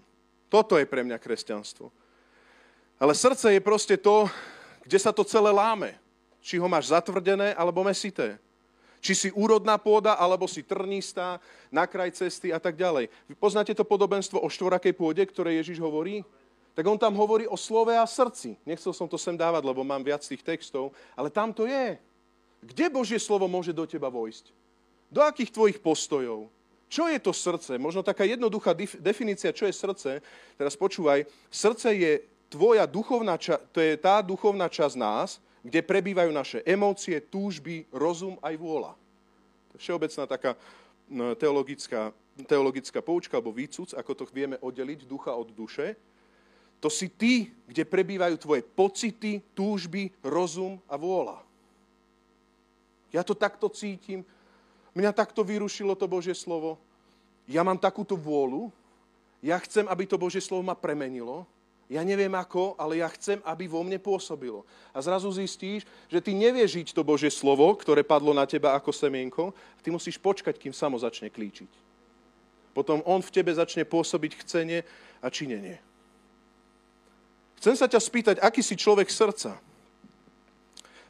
[0.54, 1.90] Toto je pre mňa kresťanstvo.
[3.02, 4.30] Ale srdce je proste to,
[4.86, 5.98] kde sa to celé láme.
[6.48, 8.40] Či ho máš zatvrdené, alebo mesité.
[9.04, 13.12] Či si úrodná pôda, alebo si trnistá, na kraj cesty a tak ďalej.
[13.28, 16.24] Vy poznáte to podobenstvo o štvorakej pôde, ktoré Ježiš hovorí?
[16.72, 18.56] Tak on tam hovorí o slove a srdci.
[18.64, 22.00] Nechcel som to sem dávať, lebo mám viac tých textov, ale tam to je.
[22.64, 24.56] Kde Božie slovo môže do teba vojsť?
[25.12, 26.48] Do akých tvojich postojov?
[26.88, 27.76] Čo je to srdce?
[27.76, 28.72] Možno taká jednoduchá
[29.04, 30.24] definícia, čo je srdce.
[30.56, 32.12] Teraz počúvaj, srdce je
[32.48, 38.40] tvoja duchovná ča- to je tá duchovná časť nás, kde prebývajú naše emócie, túžby, rozum
[38.40, 38.96] aj vôľa.
[39.76, 40.56] Všeobecná taká
[41.36, 42.16] teologická,
[42.48, 46.00] teologická poučka alebo výcuc, ako to vieme oddeliť ducha od duše.
[46.80, 51.44] To si ty, kde prebývajú tvoje pocity, túžby, rozum a vôľa.
[53.12, 54.24] Ja to takto cítim,
[54.96, 56.80] mňa takto vyrušilo to Božie slovo,
[57.44, 58.72] ja mám takúto vôľu,
[59.44, 61.44] ja chcem, aby to Božie slovo ma premenilo,
[61.88, 64.68] ja neviem ako, ale ja chcem, aby vo mne pôsobilo.
[64.92, 68.92] A zrazu zistíš, že ty nevieš žiť to Božie slovo, ktoré padlo na teba ako
[68.92, 71.72] semienko, a ty musíš počkať, kým samo začne klíčiť.
[72.76, 74.84] Potom on v tebe začne pôsobiť chcenie
[75.24, 75.80] a činenie.
[77.58, 79.58] Chcem sa ťa spýtať, aký si človek srdca?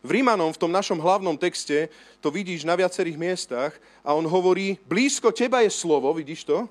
[0.06, 1.92] V Rímanom, v tom našom hlavnom texte,
[2.24, 3.74] to vidíš na viacerých miestach
[4.06, 6.70] a on hovorí, blízko teba je slovo, vidíš to?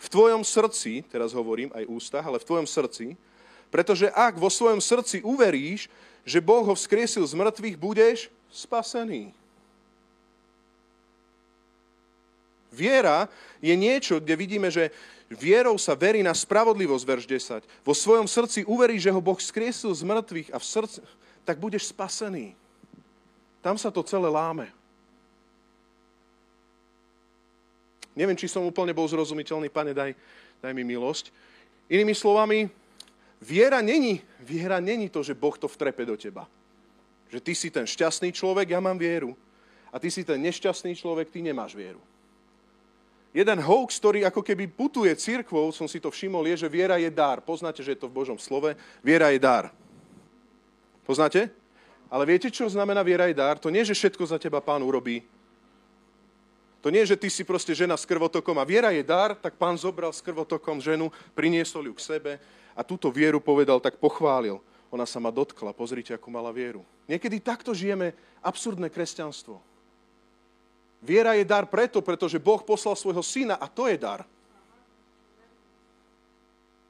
[0.00, 3.20] V tvojom srdci, teraz hovorím aj ústach, ale v tvojom srdci,
[3.68, 5.92] pretože ak vo svojom srdci uveríš,
[6.24, 9.36] že Boh ho vzkriesil z mŕtvych, budeš spasený.
[12.70, 13.28] Viera
[13.60, 14.94] je niečo, kde vidíme, že
[15.28, 17.84] vierou sa verí na spravodlivosť, verš 10.
[17.84, 21.00] Vo svojom srdci uverí, že ho Boh skriesil z mŕtvych a v srdci,
[21.44, 22.54] tak budeš spasený.
[23.60, 24.70] Tam sa to celé láme.
[28.18, 30.12] Neviem, či som úplne bol zrozumiteľný, pane, daj,
[30.58, 31.30] daj mi milosť.
[31.90, 32.66] Inými slovami,
[33.38, 36.46] viera není, viera není to, že Boh to vtrepe do teba.
[37.30, 39.38] Že ty si ten šťastný človek, ja mám vieru.
[39.90, 42.02] A ty si ten nešťastný človek, ty nemáš vieru.
[43.30, 47.06] Jeden hoax, ktorý ako keby putuje církvou, som si to všimol, je, že viera je
[47.14, 47.38] dar.
[47.38, 48.74] Poznáte, že je to v Božom slove?
[49.06, 49.70] Viera je dar.
[51.06, 51.46] Poznáte?
[52.10, 53.54] Ale viete, čo znamená viera je dar?
[53.62, 55.22] To nie, že všetko za teba pán urobí,
[56.80, 59.76] to nie, že ty si proste žena s krvotokom a viera je dar, tak pán
[59.76, 62.32] zobral s krvotokom ženu, priniesol ju k sebe
[62.72, 64.56] a túto vieru povedal, tak pochválil.
[64.88, 66.82] Ona sa ma dotkla, pozrite, akú mala vieru.
[67.04, 69.60] Niekedy takto žijeme absurdné kresťanstvo.
[71.04, 74.24] Viera je dar preto, pretože Boh poslal svojho syna a to je dar.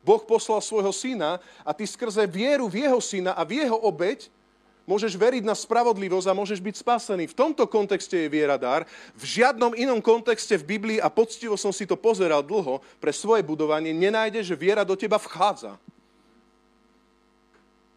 [0.00, 4.33] Boh poslal svojho syna a ty skrze vieru v jeho syna a v jeho obeď
[4.90, 7.31] Môžeš veriť na spravodlivosť a môžeš byť spasený.
[7.31, 8.83] V tomto kontexte je viera dar.
[9.14, 13.46] V žiadnom inom kontexte v Biblii, a poctivo som si to pozeral dlho pre svoje
[13.46, 15.79] budovanie, nenájdeš, že viera do teba vchádza.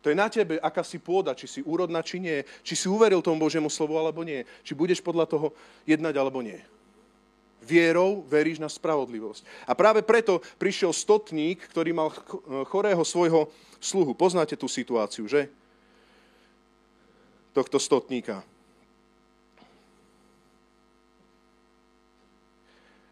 [0.06, 2.46] To je na tebe, aká si pôda, či si úrodná, či nie.
[2.62, 4.46] Či si uveril tomu Božiemu slovu, alebo nie.
[4.62, 5.48] Či budeš podľa toho
[5.90, 6.62] jednať, alebo nie.
[7.64, 9.66] Vierou veríš na spravodlivosť.
[9.66, 12.12] A práve preto prišiel stotník, ktorý mal
[12.68, 14.12] chorého svojho sluhu.
[14.12, 15.48] Poznáte tú situáciu, že?
[17.54, 18.42] Tohto stotníka.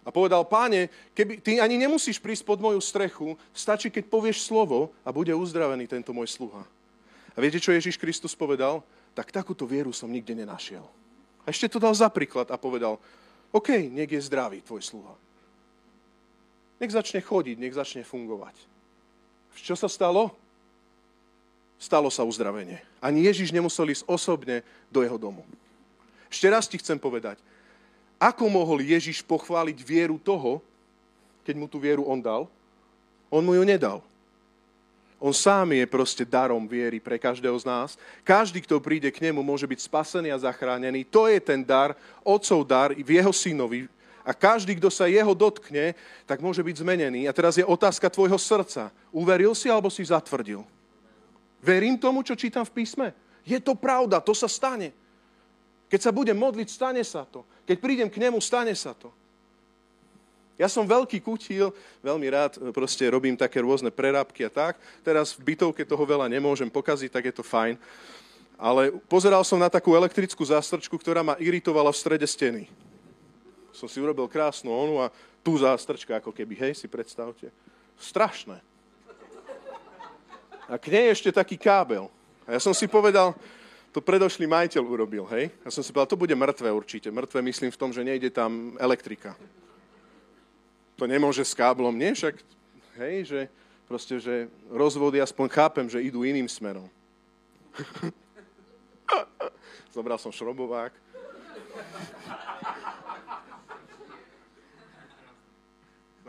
[0.02, 4.90] A povedal, páne, keby, ty ani nemusíš prísť pod moju strechu, stačí, keď povieš slovo
[5.06, 6.66] a bude uzdravený tento môj sluha.
[7.32, 8.82] A viete, čo Ježiš Kristus povedal?
[9.14, 10.84] Tak takúto vieru som nikde nenašiel.
[11.46, 12.98] A ešte to dal za príklad a povedal,
[13.54, 15.14] OK, nech je zdravý tvoj sluha.
[16.82, 18.58] Nech začne chodiť, nech začne fungovať.
[19.54, 20.34] Čo sa stalo?
[21.82, 22.78] Stalo sa uzdravenie.
[23.02, 24.62] Ani Ježiš nemusel ísť osobne
[24.94, 25.42] do jeho domu.
[26.30, 27.42] Ešte raz ti chcem povedať,
[28.22, 30.62] ako mohol Ježiš pochváliť vieru toho,
[31.42, 32.46] keď mu tú vieru on dal?
[33.34, 33.98] On mu ju nedal.
[35.18, 37.90] On sám je proste darom viery pre každého z nás.
[38.22, 41.02] Každý, kto príde k nemu, môže byť spasený a zachránený.
[41.10, 43.90] To je ten dar, otcov dar v jeho synovi,
[44.22, 45.98] a každý, kto sa jeho dotkne,
[46.30, 47.26] tak môže byť zmenený.
[47.26, 48.94] A teraz je otázka tvojho srdca.
[49.10, 50.62] Uveril si alebo si zatvrdil?
[51.62, 53.14] Verím tomu, čo čítam v písme?
[53.46, 54.94] Je to pravda, to sa stane.
[55.88, 57.46] Keď sa budem modliť, stane sa to.
[57.70, 59.14] Keď prídem k nemu, stane sa to.
[60.58, 61.74] Ja som veľký kutil,
[62.06, 64.78] veľmi rád proste robím také rôzne prerábky a tak.
[65.02, 67.82] Teraz v bytovke toho veľa nemôžem pokaziť, tak je to fajn.
[68.62, 72.70] Ale pozeral som na takú elektrickú zástrčku, ktorá ma iritovala v strede steny
[73.82, 75.10] som si urobil krásnu onu a
[75.42, 77.50] tu zástrčka, ako keby, hej, si predstavte.
[77.98, 78.62] Strašné.
[80.72, 82.08] A k nej ešte taký kábel.
[82.48, 83.36] A ja som si povedal,
[83.92, 85.52] to predošlý majiteľ urobil, hej.
[85.68, 87.12] Ja som si povedal, to bude mŕtve určite.
[87.12, 89.36] Mŕtve myslím v tom, že nejde tam elektrika.
[90.96, 92.16] To nemôže s káblom, nie?
[92.16, 92.40] Však,
[93.04, 93.40] hej, že
[93.84, 96.88] proste, že rozvody aspoň chápem, že idú iným smerom.
[99.96, 100.96] Zobral som šrobovák.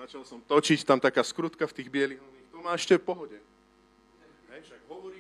[0.02, 2.18] Začal som točiť, tam taká skrutka v tých bielých
[2.50, 3.51] To má ešte v pohode.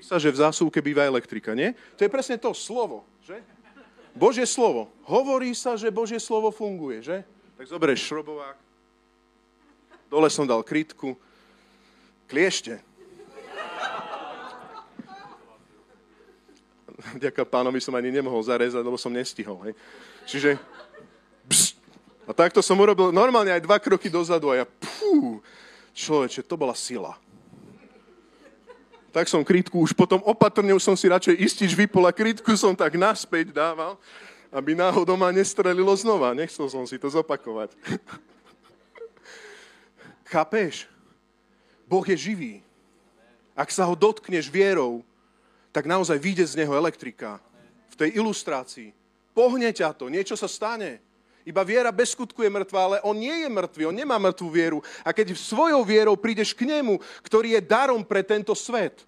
[0.02, 1.78] Sa, že v zásuvke býva elektrika, nie?
[1.94, 3.38] To je presne to slovo, že?
[4.12, 4.90] Božie slovo.
[5.06, 7.22] Hovorí sa, že Božie slovo funguje, že?
[7.56, 8.58] Tak zoberieš šrobovák,
[10.10, 11.14] dole som dal krytku,
[12.26, 12.82] kliešte.
[17.22, 19.58] Ďaká pánovi som ani nemohol zarezať, lebo som nestihol.
[19.64, 19.74] Hej.
[20.26, 20.50] Čiže
[21.48, 21.78] pst,
[22.26, 25.42] a takto som urobil normálne aj dva kroky dozadu a ja, pú,
[25.94, 27.18] človeče, to bola sila.
[29.12, 32.72] Tak som krytku už potom opatrne, už som si radšej istič vypol a krytku som
[32.72, 34.00] tak naspäť dával,
[34.48, 36.32] aby náhodou ma nestrelilo znova.
[36.32, 37.76] Nechcel som si to zopakovať.
[40.32, 40.88] Chápeš?
[41.84, 42.54] Boh je živý.
[43.52, 45.04] Ak sa ho dotkneš vierou,
[45.76, 47.36] tak naozaj vyjde z neho elektrika.
[47.92, 48.96] V tej ilustrácii.
[49.36, 51.04] Pohne ťa to, niečo sa stane.
[51.42, 54.78] Iba viera bez skutku je mŕtva, ale on nie je mŕtvý, on nemá mŕtvú vieru.
[55.02, 59.02] A keď svojou vierou prídeš k nemu, ktorý je darom pre tento svet,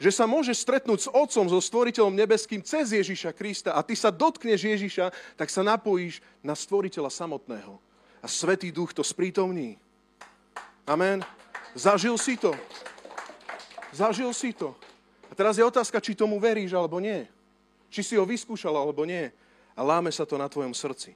[0.00, 4.08] že sa môžeš stretnúť s Otcom, so Stvoriteľom nebeským cez Ježiša Krista a ty sa
[4.08, 7.76] dotkneš Ježiša, tak sa napojíš na Stvoriteľa samotného.
[8.24, 9.76] A Svetý Duch to sprítomní.
[10.88, 11.20] Amen.
[11.76, 12.56] Zažil si to.
[13.92, 14.72] Zažil si to.
[15.28, 17.28] A teraz je otázka, či tomu veríš alebo nie.
[17.92, 19.28] Či si ho vyskúšal alebo nie.
[19.76, 21.12] A láme sa to na tvojom srdci.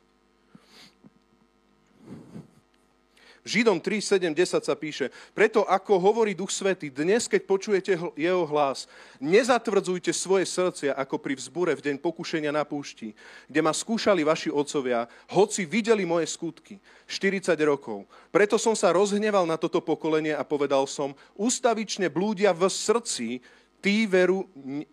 [3.45, 8.45] Židom 3, 7, 10 sa píše, preto ako hovorí Duch Svety, dnes, keď počujete jeho
[8.49, 8.89] hlas,
[9.21, 13.13] nezatvrdzujte svoje srdcia ako pri vzbure v deň pokušenia na púšti,
[13.45, 18.09] kde ma skúšali vaši otcovia, hoci videli moje skutky, 40 rokov.
[18.33, 23.45] Preto som sa rozhneval na toto pokolenie a povedal som, ústavične blúdia v srdci,
[23.85, 24.89] tí veru e,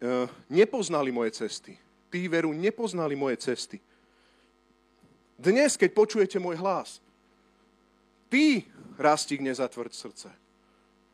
[0.51, 1.79] nepoznali moje cesty.
[2.11, 3.79] Tí veru nepoznali moje cesty.
[5.39, 6.99] Dnes, keď počujete môj hlas,
[8.31, 8.63] Ty,
[8.95, 10.31] Rastík, nezatvrď srdce.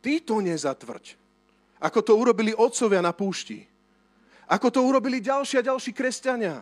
[0.05, 1.17] Ty to nezatvrď.
[1.81, 3.65] Ako to urobili otcovia na púšti.
[4.45, 6.61] Ako to urobili ďalší a ďalší kresťania.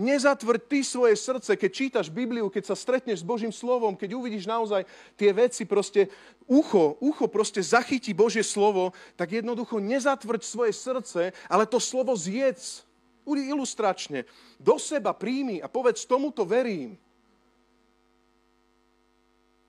[0.00, 4.48] Nezatvrď ty svoje srdce, keď čítaš Bibliu, keď sa stretneš s Božím slovom, keď uvidíš
[4.48, 4.88] naozaj
[5.20, 6.08] tie veci, proste
[6.48, 12.88] ucho, ucho proste zachytí Božie slovo, tak jednoducho nezatvrď svoje srdce, ale to slovo zjedz.
[13.30, 14.26] Ilustračne.
[14.58, 16.98] Do seba príjmi a povedz, tomuto verím.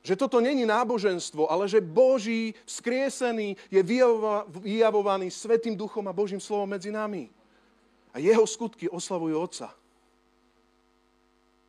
[0.01, 3.81] Že toto není náboženstvo, ale že Boží skriesený je
[4.49, 7.29] vyjavovaný Svetým duchom a Božím slovom medzi nami.
[8.09, 9.69] A jeho skutky oslavujú Otca.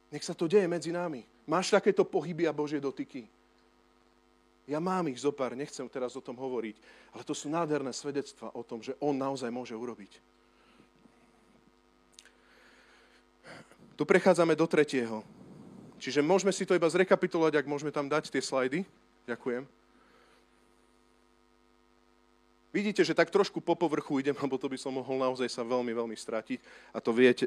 [0.08, 1.24] Nech sa to deje medzi nami.
[1.44, 3.28] Máš takéto pohyby a Božie dotyky?
[4.64, 6.76] Ja mám ich zopár, nechcem teraz o tom hovoriť,
[7.12, 10.22] ale to sú nádherné svedectva o tom, že On naozaj môže urobiť.
[13.98, 15.20] Tu prechádzame do tretieho.
[16.02, 18.82] Čiže môžeme si to iba zrekapitulovať, ak môžeme tam dať tie slajdy.
[19.22, 19.62] Ďakujem.
[22.74, 25.94] Vidíte, že tak trošku po povrchu idem, lebo to by som mohol naozaj sa veľmi,
[25.94, 26.58] veľmi stratiť.
[26.90, 27.46] A to viete,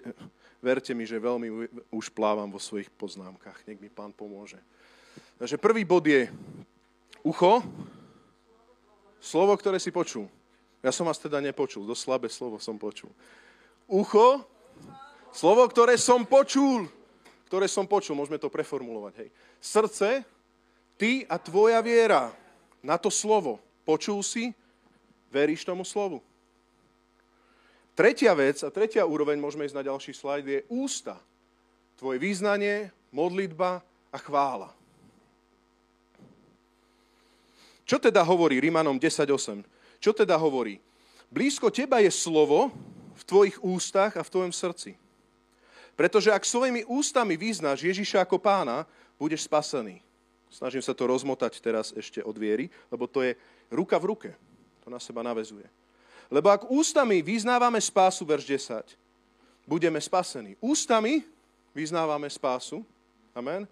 [0.64, 3.60] verte mi, že veľmi už plávam vo svojich poznámkach.
[3.68, 4.62] Nech mi pán pomôže.
[5.36, 6.32] Takže prvý bod je
[7.28, 7.60] ucho,
[9.20, 10.32] slovo, ktoré si počul.
[10.80, 13.12] Ja som vás teda nepočul, dosť slabé slovo som počul.
[13.90, 14.48] Ucho,
[15.36, 16.88] slovo, ktoré som počul.
[17.56, 19.14] Ktoré som počul, môžeme to preformulovať.
[19.16, 19.30] Hej.
[19.64, 20.28] Srdce,
[21.00, 22.36] ty a tvoja viera
[22.84, 23.64] na to slovo.
[23.88, 24.52] Počul si,
[25.32, 26.20] Veríš tomu slovu?
[27.96, 31.16] Tretia vec a tretia úroveň, môžeme ísť na ďalší slajd, je ústa.
[31.96, 33.80] Tvoje význanie, modlitba
[34.12, 34.76] a chvála.
[37.88, 39.64] Čo teda hovorí Rimanom 10.8?
[40.04, 40.84] Čo teda hovorí?
[41.32, 42.76] Blízko teba je slovo
[43.16, 45.05] v tvojich ústach a v tvojom srdci.
[45.96, 48.84] Pretože ak svojimi ústami vyznáš Ježiša ako pána,
[49.16, 50.04] budeš spasený.
[50.52, 53.36] Snažím sa to rozmotať teraz ešte od viery, lebo to je
[53.72, 54.30] ruka v ruke.
[54.84, 55.66] To na seba navezuje.
[56.28, 58.96] Lebo ak ústami vyznávame spásu, verš 10,
[59.68, 60.60] budeme spasení.
[60.60, 61.24] Ústami
[61.76, 62.84] vyznávame spásu.
[63.36, 63.68] Amen.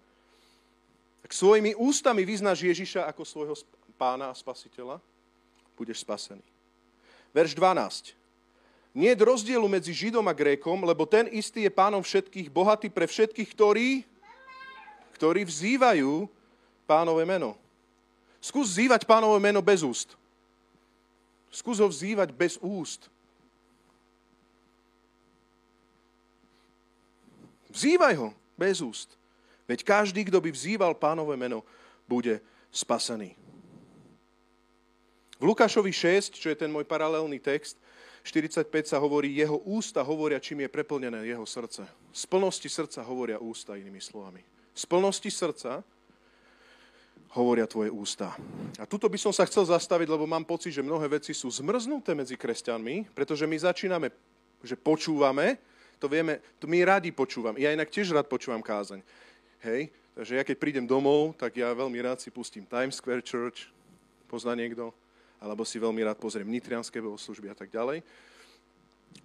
[1.24, 3.56] Ak svojimi ústami vyznáš Ježiša ako svojho
[3.96, 5.00] pána a spasiteľa,
[5.72, 6.44] budeš spasený.
[7.32, 8.23] Verš 12.
[8.94, 13.10] Nie je rozdielu medzi Židom a Grékom, lebo ten istý je pánom všetkých, bohatý pre
[13.10, 14.06] všetkých, ktorí,
[15.18, 16.30] ktorí vzývajú
[16.86, 17.58] pánové meno.
[18.38, 20.14] Skús vzývať pánové meno bez úst.
[21.50, 23.10] Skús ho vzývať bez úst.
[27.74, 29.18] Vzývaj ho bez úst.
[29.66, 31.66] Veď každý, kto by vzýval pánové meno,
[32.06, 32.38] bude
[32.70, 33.34] spasený.
[35.40, 37.74] V Lukášovi 6, čo je ten môj paralelný text,
[38.24, 41.84] 45 sa hovorí, jeho ústa hovoria, čím je preplnené jeho srdce.
[42.08, 44.40] Z plnosti srdca hovoria ústa, inými slovami.
[44.72, 45.84] Z plnosti srdca
[47.36, 48.32] hovoria tvoje ústa.
[48.80, 52.16] A tuto by som sa chcel zastaviť, lebo mám pocit, že mnohé veci sú zmrznuté
[52.16, 54.08] medzi kresťanmi, pretože my začíname,
[54.64, 55.60] že počúvame,
[56.00, 57.60] to vieme, to my radi počúvam.
[57.60, 59.04] Ja inak tiež rád počúvam kázeň.
[59.60, 63.68] Hej, takže ja keď prídem domov, tak ja veľmi rád si pustím Times Square Church,
[64.32, 64.96] pozná niekto,
[65.44, 68.00] alebo si veľmi rád pozriem nitrianské bohoslužby a tak ďalej.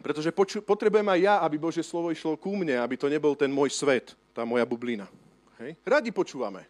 [0.03, 3.47] Pretože poču, potrebujem aj ja, aby Božie slovo išlo ku mne, aby to nebol ten
[3.47, 5.07] môj svet, tá moja bublina.
[5.63, 5.80] Hej?
[5.88, 6.67] Radi počúvame.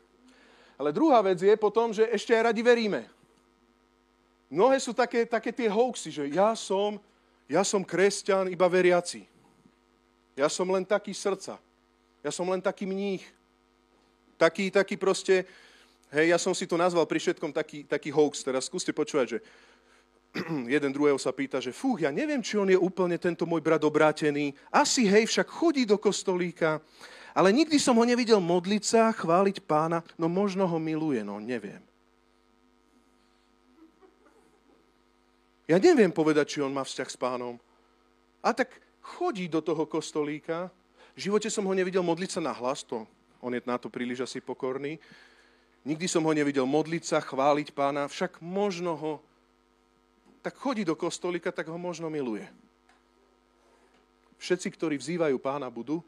[0.78, 3.10] Ale druhá vec je potom, že ešte aj radi veríme.
[4.48, 7.02] Mnohé sú také, také tie hoaxy, že ja som,
[7.50, 9.28] ja som kresťan iba veriaci.
[10.38, 11.60] Ja som len taký srdca.
[12.24, 13.26] Ja som len taký mních.
[14.40, 15.44] Taký, taký proste,
[16.14, 18.42] hej, ja som si to nazval pri všetkom taký, taký hoax.
[18.42, 19.40] Teraz skúste počúvať, že
[20.78, 23.82] jeden druhého sa pýta, že fú, ja neviem, či on je úplne tento môj brat
[23.82, 24.54] obrátený.
[24.70, 26.82] Asi, hej, však chodí do kostolíka.
[27.34, 31.80] Ale nikdy som ho nevidel modliť sa, chváliť pána, no možno ho miluje, no neviem.
[35.70, 37.62] Ja neviem povedať, či on má vzťah s pánom.
[38.42, 38.74] A tak
[39.06, 40.74] chodí do toho kostolíka.
[41.14, 43.06] V živote som ho nevidel modliť sa na hlas, to
[43.40, 45.00] on je na to príliš asi pokorný.
[45.90, 49.14] Nikdy som ho nevidel modliť sa, chváliť pána, však možno ho,
[50.46, 52.46] tak chodí do kostolíka, tak ho možno miluje.
[54.38, 56.06] Všetci, ktorí vzývajú pána, budú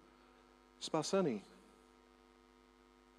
[0.78, 1.42] spasený.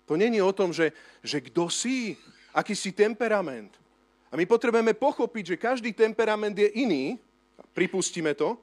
[0.06, 2.14] To není o tom, že, že kto si,
[2.54, 3.74] aký si temperament.
[4.30, 7.18] A my potrebujeme pochopiť, že každý temperament je iný,
[7.74, 8.54] pripustíme to,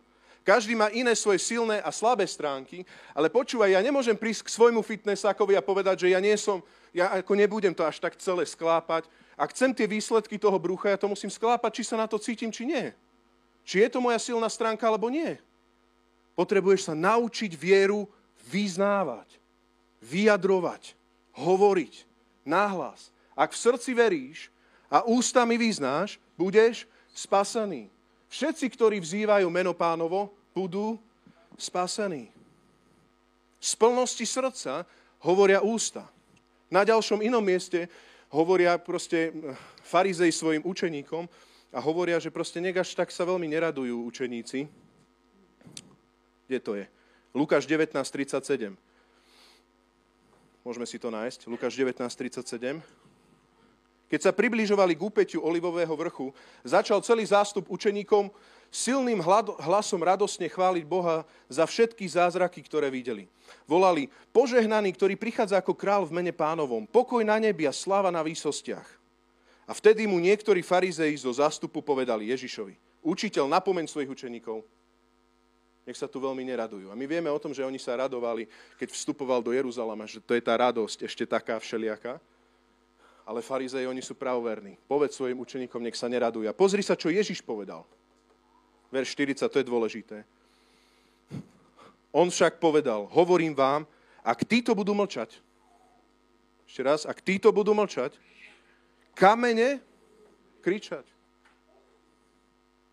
[0.44, 4.82] každý má iné svoje silné a slabé stránky, ale počúvaj, ja nemôžem prísť k svojmu
[4.82, 6.64] fitnessákovi a povedať, že ja nie som,
[6.96, 9.06] ja ako nebudem to až tak celé sklápať.
[9.40, 12.52] Ak chcem tie výsledky toho brucha, ja to musím sklápať, či sa na to cítim,
[12.52, 12.92] či nie.
[13.64, 15.38] Či je to moja silná stránka, alebo nie.
[16.34, 18.08] Potrebuješ sa naučiť vieru
[18.50, 19.28] vyznávať,
[20.02, 20.96] vyjadrovať,
[21.36, 21.94] hovoriť
[22.48, 23.12] nahlas.
[23.38, 24.50] Ak v srdci veríš
[24.90, 27.92] a ústami vyznáš, budeš spasený.
[28.30, 31.02] Všetci, ktorí vzývajú meno pánovo, budú
[31.58, 32.30] spasení.
[33.60, 34.86] Z plnosti srdca
[35.26, 36.08] hovoria ústa.
[36.70, 37.90] Na ďalšom inom mieste
[38.30, 41.26] hovoria proste hm, farizej svojim učeníkom
[41.74, 44.70] a hovoria, že proste negaž tak sa veľmi neradujú učeníci.
[46.46, 46.86] Kde to je?
[47.34, 48.74] Lukáš 19.37.
[50.66, 51.46] Môžeme si to nájsť.
[51.50, 53.09] Lukáš 19.37.
[54.10, 56.34] Keď sa približovali k úpeťu Olivového vrchu,
[56.66, 58.34] začal celý zástup učeníkom
[58.74, 59.22] silným
[59.62, 63.30] hlasom radosne chváliť Boha za všetky zázraky, ktoré videli.
[63.70, 68.26] Volali, požehnaný, ktorý prichádza ako král v mene pánovom, pokoj na nebi a sláva na
[68.26, 68.86] výsostiach.
[69.70, 74.66] A vtedy mu niektorí farizei zo zástupu povedali Ježišovi, učiteľ, napomeň svojich učeníkov,
[75.86, 76.90] nech sa tu veľmi neradujú.
[76.90, 80.38] A my vieme o tom, že oni sa radovali, keď vstupoval do Jeruzalema, že to
[80.38, 82.22] je tá radosť ešte taká všelijaká.
[83.30, 84.82] Ale farizei, oni sú pravoverní.
[84.90, 86.50] Povedz svojim učeníkom, nech sa neradujú.
[86.50, 87.86] A pozri sa, čo Ježiš povedal.
[88.90, 90.26] Verš 40, to je dôležité.
[92.10, 93.86] On však povedal, hovorím vám,
[94.26, 95.38] ak títo budú mlčať,
[96.66, 98.18] ešte raz, ak títo budú mlčať,
[99.14, 99.78] kamene
[100.66, 101.06] kričať.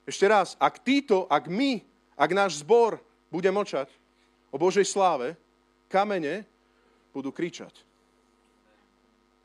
[0.05, 1.81] Ešte raz, ak títo, ak my,
[2.13, 3.01] ak náš zbor
[3.33, 3.89] bude mlčať
[4.53, 5.33] o Božej sláve,
[5.89, 6.45] kamene
[7.17, 7.86] budú kričať.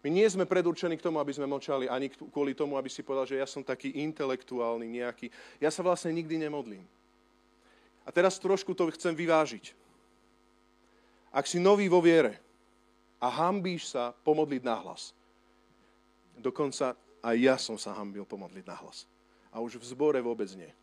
[0.01, 3.29] My nie sme predurčení k tomu, aby sme mlčali, ani kvôli tomu, aby si povedal,
[3.29, 5.29] že ja som taký intelektuálny nejaký.
[5.61, 6.81] Ja sa vlastne nikdy nemodlím.
[8.01, 9.77] A teraz trošku to chcem vyvážiť.
[11.29, 12.41] Ak si nový vo viere
[13.21, 15.13] a hambíš sa pomodliť nahlas,
[16.33, 19.05] dokonca aj ja som sa hambil pomodliť nahlas.
[19.53, 20.73] A už v zbore vôbec nie.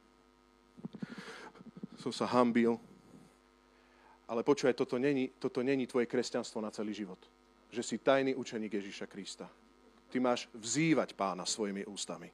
[1.99, 2.79] Som sa hambil.
[4.31, 7.19] Ale počúvaj, toto není, toto není tvoje kresťanstvo na celý život
[7.69, 9.49] že si tajný učeník Ježíša Krista.
[10.09, 12.33] Ty máš vzývať pána svojimi ústami.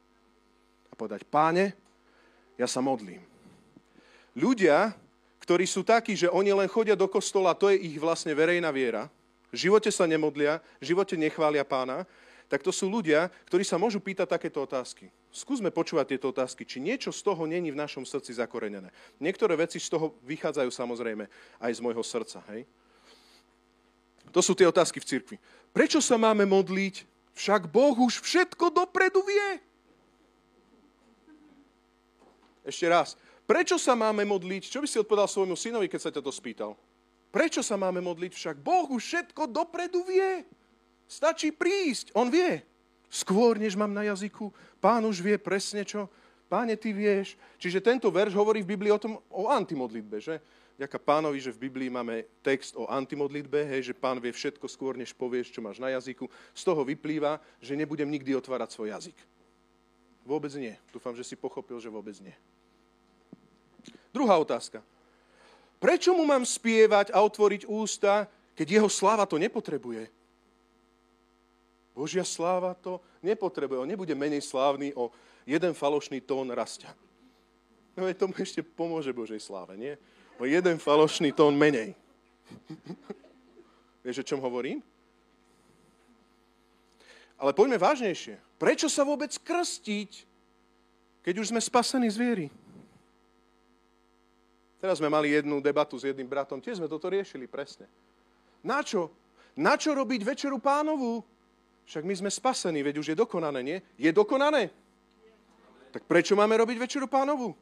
[0.90, 1.74] A povedať, páne,
[2.54, 3.18] ja sa modlím.
[4.38, 4.94] Ľudia,
[5.42, 9.10] ktorí sú takí, že oni len chodia do kostola, to je ich vlastne verejná viera,
[9.54, 12.02] v živote sa nemodlia, v živote nechvália pána,
[12.50, 15.08] tak to sú ľudia, ktorí sa môžu pýtať takéto otázky.
[15.34, 18.94] Skúsme počúvať tieto otázky, či niečo z toho není v našom srdci zakorenené.
[19.18, 21.26] Niektoré veci z toho vychádzajú samozrejme
[21.58, 22.42] aj z môjho srdca.
[22.54, 22.66] Hej?
[24.34, 25.36] To sú tie otázky v cirkvi.
[25.70, 27.06] Prečo sa máme modliť?
[27.38, 29.62] Však Boh už všetko dopredu vie.
[32.66, 33.14] Ešte raz.
[33.46, 34.66] Prečo sa máme modliť?
[34.66, 36.74] Čo by si odpovedal svojmu synovi, keď sa ťa to spýtal?
[37.30, 38.32] Prečo sa máme modliť?
[38.34, 40.42] Však Boh už všetko dopredu vie.
[41.06, 42.10] Stačí prísť.
[42.18, 42.62] On vie.
[43.06, 44.50] Skôr, než mám na jazyku.
[44.82, 46.10] Pán už vie presne čo.
[46.48, 47.34] Páne, ty vieš.
[47.58, 50.38] Čiže tento verš hovorí v Biblii o tom, o antimodlitbe, že?
[50.74, 54.98] ďaká pánovi, že v Biblii máme text o antimodlitbe, hej, že pán vie všetko skôr,
[54.98, 56.26] než povieš, čo máš na jazyku.
[56.50, 59.18] Z toho vyplýva, že nebudem nikdy otvárať svoj jazyk.
[60.26, 60.74] Vôbec nie.
[60.90, 62.34] Dúfam, že si pochopil, že vôbec nie.
[64.10, 64.82] Druhá otázka.
[65.78, 68.26] Prečo mu mám spievať a otvoriť ústa,
[68.56, 70.08] keď jeho sláva to nepotrebuje?
[71.94, 73.78] Božia sláva to nepotrebuje.
[73.78, 75.12] On nebude menej slávny o
[75.44, 76.92] jeden falošný tón rastia.
[77.94, 79.94] No je tomu ešte pomôže Božej sláve, nie?
[80.38, 81.94] o jeden falošný tón menej.
[84.04, 84.82] Vieš, o čom hovorím?
[87.38, 88.38] Ale poďme vážnejšie.
[88.60, 90.10] Prečo sa vôbec krstiť,
[91.24, 92.46] keď už sme spasení z viery?
[94.78, 97.88] Teraz sme mali jednu debatu s jedným bratom, tiež sme toto riešili presne.
[98.60, 99.08] Na čo?
[99.56, 101.24] Na čo robiť večeru pánovu?
[101.84, 103.78] Však my sme spasení, veď už je dokonané, nie?
[103.96, 104.72] Je dokonané?
[105.94, 107.54] Tak prečo máme robiť večeru pánovu?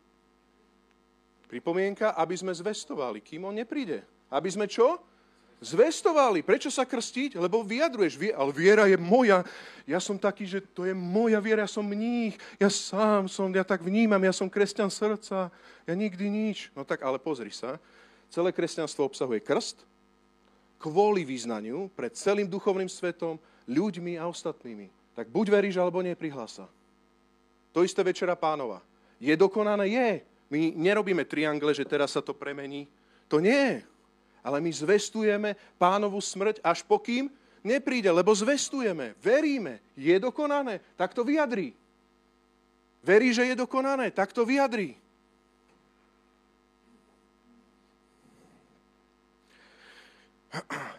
[1.52, 4.00] Pripomienka, aby sme zvestovali, kým on nepríde.
[4.32, 4.96] Aby sme čo?
[5.60, 6.40] Zvestovali.
[6.40, 7.36] Prečo sa krstiť?
[7.36, 9.44] Lebo vyjadruješ, ale viera je moja.
[9.84, 13.68] Ja som taký, že to je moja viera, ja som mních, ja sám som, ja
[13.68, 15.52] tak vnímam, ja som kresťan srdca,
[15.84, 16.72] ja nikdy nič.
[16.72, 17.76] No tak ale pozri sa,
[18.32, 19.84] celé kresťanstvo obsahuje krst,
[20.80, 23.36] kvôli význaniu pred celým duchovným svetom,
[23.68, 24.88] ľuďmi a ostatnými.
[25.12, 26.64] Tak buď veríš, alebo nie, prihlasa.
[27.72, 28.84] To isté večera pánova.
[29.20, 29.88] Je dokonané?
[29.88, 30.10] Je.
[30.52, 32.84] My nerobíme triangle, že teraz sa to premení.
[33.32, 33.80] To nie.
[34.44, 37.32] Ale my zvestujeme pánovu smrť až pokým
[37.64, 41.72] nepríde, lebo zvestujeme, veríme, je dokonané, tak to vyjadrí.
[43.02, 44.98] Verí, že je dokonané, tak to vyjadrí.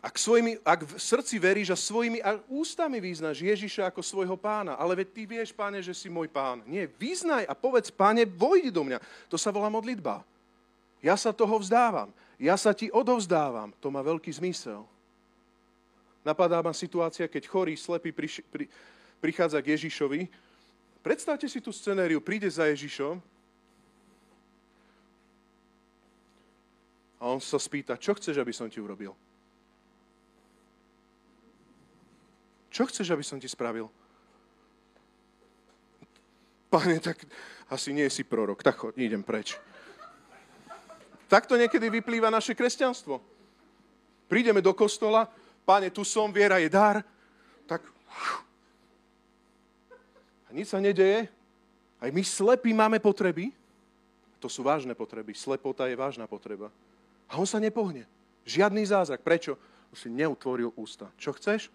[0.01, 2.17] Ak, svojimi, ak v srdci veríš a svojimi
[2.49, 6.65] ústami vyznáš Ježiša ako svojho pána, ale veď ty vieš, páne, že si môj pán.
[6.65, 8.97] Nie, vyznaj a povedz, páne, vojdi do mňa.
[9.29, 10.25] To sa volá modlitba.
[11.05, 12.09] Ja sa toho vzdávam.
[12.41, 13.69] Ja sa ti odovzdávam.
[13.77, 14.81] To má veľký zmysel.
[16.25, 18.65] Napadá ma situácia, keď chorý, slepý priš, pri,
[19.21, 20.31] prichádza k Ježišovi.
[21.05, 23.21] Predstavte si tú scenériu, príde za Ježišom
[27.19, 29.11] a on sa spýta, čo chceš, aby som ti urobil?
[32.73, 33.85] Čo chceš, aby som ti spravil?
[36.73, 37.21] Pane, tak
[37.69, 39.53] asi nie si prorok, tak choď, idem preč.
[41.29, 43.21] Takto niekedy vyplýva naše kresťanstvo.
[44.25, 45.29] Prídeme do kostola,
[45.69, 47.05] páne, tu som, viera je dar,
[47.69, 47.85] tak
[50.45, 51.29] a nič sa nedeje.
[52.01, 53.53] Aj my slepí máme potreby.
[54.41, 55.33] To sú vážne potreby.
[55.33, 56.73] Slepota je vážna potreba.
[57.25, 58.05] A on sa nepohne.
[58.45, 59.25] Žiadny zázrak.
[59.25, 59.57] Prečo?
[59.89, 61.09] On si neutvoril ústa.
[61.17, 61.73] Čo chceš?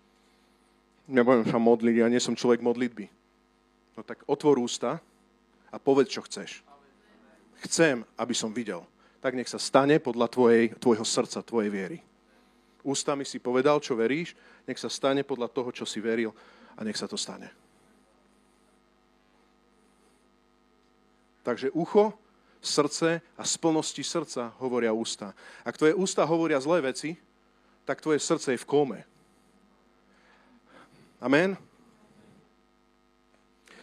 [1.08, 3.08] Nebudem sa modliť, ja nie som človek modlitby.
[3.96, 5.00] No tak otvor ústa
[5.72, 6.62] a povedz, čo chceš.
[7.64, 8.84] Chcem, aby som videl.
[9.18, 11.98] Tak nech sa stane podľa tvojej, tvojho srdca, tvojej viery.
[12.86, 16.30] Ústami si povedal, čo veríš, nech sa stane podľa toho, čo si veril.
[16.78, 17.50] A nech sa to stane.
[21.42, 22.14] Takže ucho,
[22.62, 25.34] srdce a z plnosti srdca hovoria ústa.
[25.66, 27.18] Ak tvoje ústa hovoria zlé veci,
[27.82, 29.00] tak tvoje srdce je v kóme.
[31.18, 31.58] Amen?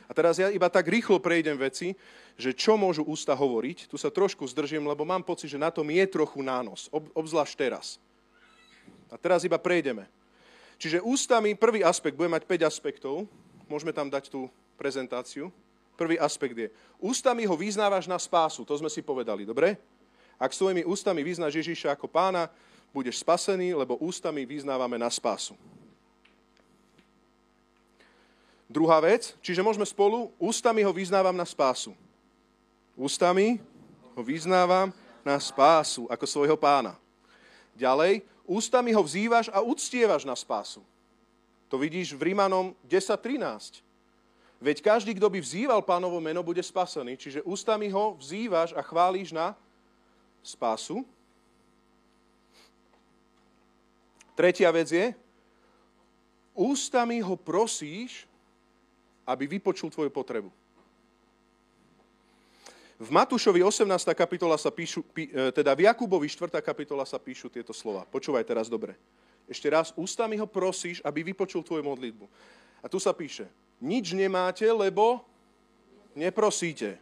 [0.06, 1.98] A teraz ja iba tak rýchlo prejdem veci,
[2.36, 3.88] že čo môžu ústa hovoriť.
[3.90, 7.56] Tu sa trošku zdržím, lebo mám pocit, že na tom je trochu nános, ob, obzvlášť
[7.58, 7.98] teraz.
[9.10, 10.06] A teraz iba prejdeme.
[10.76, 13.24] Čiže ústami, prvý aspekt, bude mať 5 aspektov,
[13.72, 15.50] môžeme tam dať tú prezentáciu.
[15.96, 16.68] Prvý aspekt je,
[17.00, 19.80] ústami ho vyznávaš na spásu, to sme si povedali, dobre?
[20.36, 22.52] Ak svojimi ústami vyznáš Ježíša ako pána,
[22.92, 25.56] budeš spasený, lebo ústami vyznávame na spásu.
[28.66, 31.94] Druhá vec, čiže môžeme spolu, ústami ho vyznávam na spásu.
[32.98, 33.62] Ústami
[34.18, 34.90] ho vyznávam
[35.22, 36.98] na spásu ako svojho pána.
[37.78, 40.82] Ďalej, ústami ho vzývaš a uctievaš na spásu.
[41.70, 43.84] To vidíš v Rímanom 10.13.
[44.62, 47.20] Veď každý, kto by vzýval pánovo meno, bude spasený.
[47.20, 49.54] Čiže ústami ho vzývaš a chválíš na
[50.42, 51.04] spásu.
[54.36, 55.16] Tretia vec je,
[56.56, 58.28] ústami ho prosíš,
[59.26, 60.54] aby vypočul tvoju potrebu.
[62.96, 63.92] V Matúšovi 18.
[64.16, 66.64] kapitola sa píšu, pí, e, teda v Jakubovi 4.
[66.64, 68.08] kapitola sa píšu tieto slova.
[68.08, 68.96] Počúvaj teraz dobre.
[69.52, 72.26] Ešte raz, ústami ho prosíš, aby vypočul tvoju modlitbu.
[72.80, 73.52] A tu sa píše,
[73.84, 75.28] nič nemáte, lebo
[76.16, 76.96] neprosíte.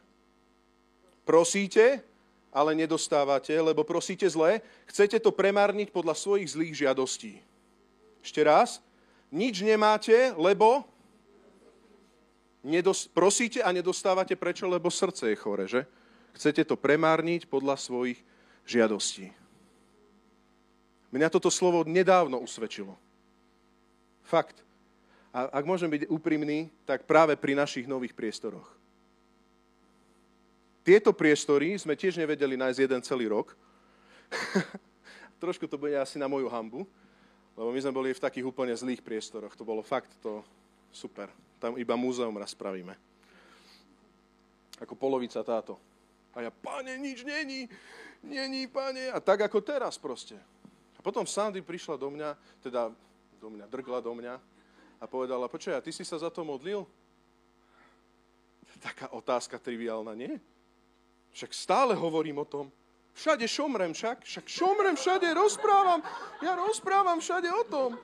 [1.24, 2.02] Prosíte,
[2.50, 7.38] ale nedostávate, lebo prosíte zle, chcete to premárniť podľa svojich zlých žiadostí.
[8.26, 8.82] Ešte raz,
[9.34, 10.86] nič nemáte, lebo
[12.64, 14.66] nedos- prosíte a nedostávate prečo?
[14.66, 15.86] Lebo srdce je chore, že?
[16.34, 18.18] Chcete to premárniť podľa svojich
[18.66, 19.30] žiadostí.
[21.14, 22.98] Mňa toto slovo nedávno usvedčilo.
[24.26, 24.66] Fakt.
[25.30, 28.66] A ak môžem byť úprimný, tak práve pri našich nových priestoroch.
[30.84, 33.54] Tieto priestory sme tiež nevedeli nájsť jeden celý rok.
[35.44, 36.84] Trošku to bude asi na moju hambu,
[37.56, 39.54] lebo my sme boli v takých úplne zlých priestoroch.
[39.56, 40.42] To bolo fakt to
[40.92, 41.30] super.
[41.64, 42.92] Tam iba múzeum raz spravíme.
[44.84, 45.80] Ako polovica táto.
[46.36, 47.72] A ja, pane, nič není,
[48.20, 49.08] není, pane.
[49.08, 50.36] A tak ako teraz proste.
[50.98, 52.92] A potom Sandy prišla do mňa, teda
[53.40, 54.36] do mňa, drgla do mňa
[55.00, 56.84] a povedala, počkaj, a ty si sa za to modlil?
[58.84, 60.36] Taká otázka triviálna, nie?
[61.32, 62.68] Však stále hovorím o tom.
[63.16, 66.04] Všade šomrem však, však šomrem všade, rozprávam.
[66.44, 67.96] Ja rozprávam všade o tom.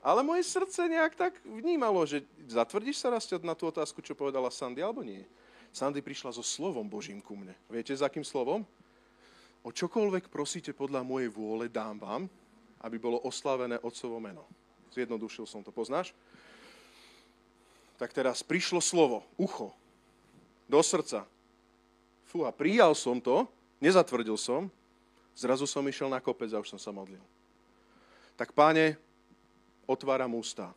[0.00, 4.48] Ale moje srdce nejak tak vnímalo, že zatvrdíš sa raz na tú otázku, čo povedala
[4.48, 5.28] Sandy, alebo nie?
[5.76, 7.52] Sandy prišla so slovom Božím ku mne.
[7.68, 8.64] Viete, za akým slovom?
[9.60, 12.22] O čokoľvek prosíte podľa mojej vôle, dám vám,
[12.80, 14.48] aby bolo oslavené Otcovo meno.
[14.96, 16.16] Zjednodušil som to, poznáš?
[18.00, 19.76] Tak teraz prišlo slovo, ucho,
[20.64, 21.28] do srdca.
[22.24, 23.44] Fú, a prijal som to,
[23.84, 24.72] nezatvrdil som,
[25.36, 27.20] zrazu som išiel na kopec a už som sa modlil.
[28.40, 28.96] Tak páne,
[29.90, 30.70] otváram ústa.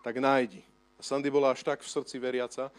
[0.00, 0.64] Tak nájdi.
[0.96, 2.72] A Sandy bola až tak v srdci veriaca,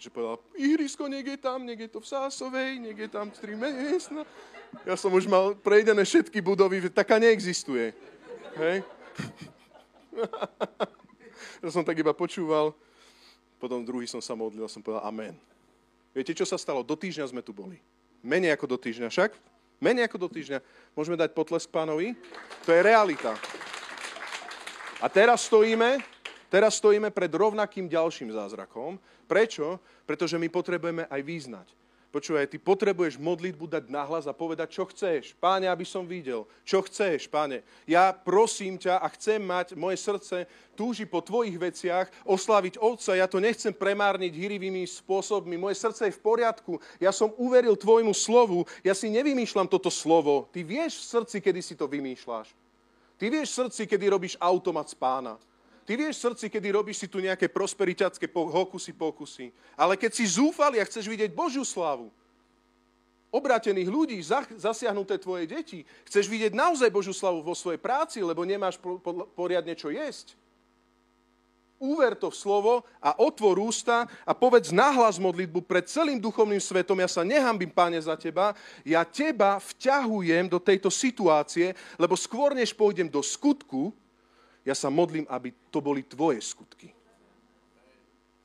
[0.00, 4.24] že povedala, ihrisko, je tam, je to v Sásovej, je tam tri miestna.
[4.88, 7.92] Ja som už mal prejdené všetky budovy, taká neexistuje.
[8.56, 8.80] Hej?
[11.60, 12.72] ja som tak iba počúval,
[13.60, 15.36] potom druhý som sa modlil a som povedal amen.
[16.16, 16.80] Viete, čo sa stalo?
[16.80, 17.76] Do týždňa sme tu boli.
[18.24, 19.36] Menej ako do týždňa však.
[19.84, 20.58] Menej ako do týždňa.
[20.96, 22.16] Môžeme dať potlesk pánovi?
[22.64, 23.36] To je realita.
[25.00, 25.96] A teraz stojíme,
[26.52, 29.00] teraz stojíme pred rovnakým ďalším zázrakom.
[29.24, 29.80] Prečo?
[30.04, 31.66] Pretože my potrebujeme aj význať.
[32.10, 35.32] Počúvaj, ty potrebuješ modlitbu dať nahlas a povedať, čo chceš.
[35.38, 36.42] Páne, aby som videl.
[36.66, 37.62] Čo chceš, páne.
[37.86, 40.44] Ja prosím ťa a chcem mať, moje srdce
[40.74, 43.14] túži po tvojich veciach, oslaviť Otca.
[43.14, 45.54] Ja to nechcem premárniť hirivými spôsobmi.
[45.54, 46.76] Moje srdce je v poriadku.
[46.98, 48.66] Ja som uveril tvojmu slovu.
[48.84, 50.50] Ja si nevymýšľam toto slovo.
[50.50, 52.59] Ty vieš v srdci, kedy si to vymýšľaš.
[53.20, 55.36] Ty vieš v srdci, kedy robíš automat z pána.
[55.84, 59.52] Ty vieš v srdci, kedy robíš si tu nejaké prosperitácké hokusy, pokusy.
[59.76, 62.08] Ale keď si zúfali a chceš vidieť Božiu slávu,
[63.28, 64.16] obrátených ľudí,
[64.56, 68.80] zasiahnuté tvoje deti, chceš vidieť naozaj Božiu slavu vo svojej práci, lebo nemáš
[69.36, 70.32] poriadne čo jesť.
[71.80, 77.00] Úver to v slovo a otvor ústa a povedz nahlas modlitbu pred celým duchovným svetom.
[77.00, 78.52] Ja sa nehambím, páne, za teba.
[78.84, 83.96] Ja teba vťahujem do tejto situácie, lebo skôr než pôjdem do skutku,
[84.60, 86.92] ja sa modlím, aby to boli tvoje skutky.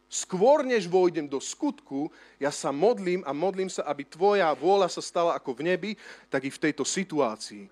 [0.08, 2.08] Skôr než vojdem do skutku,
[2.40, 5.92] ja sa modlím a modlím sa, aby tvoja vôľa sa stala ako v nebi,
[6.32, 7.68] tak i v tejto situácii.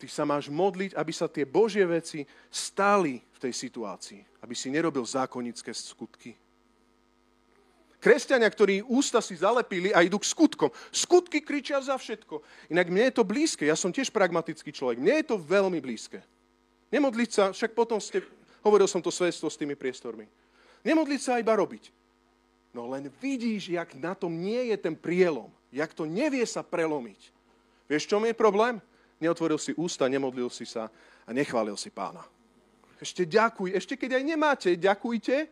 [0.00, 4.40] Ty sa máš modliť, aby sa tie Božie veci stali v tej situácii.
[4.40, 6.32] Aby si nerobil zákonické skutky.
[8.00, 10.72] Kresťania, ktorí ústa si zalepili a idú k skutkom.
[10.88, 12.40] Skutky kričia za všetko.
[12.72, 16.24] Inak mne je to blízke, ja som tiež pragmatický človek, mne je to veľmi blízke.
[16.88, 18.24] Nemodliť sa, však potom ste,
[18.64, 20.24] hovoril som to svedstvo s tými priestormi.
[20.80, 21.92] Nemodliť sa iba robiť.
[22.72, 25.52] No len vidíš, jak na tom nie je ten prielom.
[25.68, 27.20] Jak to nevie sa prelomiť.
[27.84, 28.80] Vieš, čom je problém?
[29.20, 30.88] Neotvoril si ústa, nemodlil si sa
[31.28, 32.24] a nechválil si pána.
[32.96, 35.48] Ešte ďakuj, ešte keď aj nemáte, ďakujte,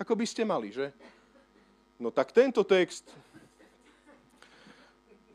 [0.00, 0.92] ako by ste mali, že?
[2.00, 3.08] No tak tento text,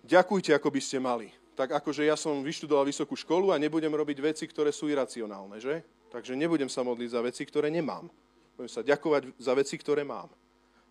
[0.02, 1.30] ďakujte, ako by ste mali.
[1.54, 5.86] Tak akože ja som vyštudoval vysokú školu a nebudem robiť veci, ktoré sú iracionálne, že?
[6.10, 8.10] Takže nebudem sa modliť za veci, ktoré nemám.
[8.58, 10.28] Budem sa ďakovať za veci, ktoré mám.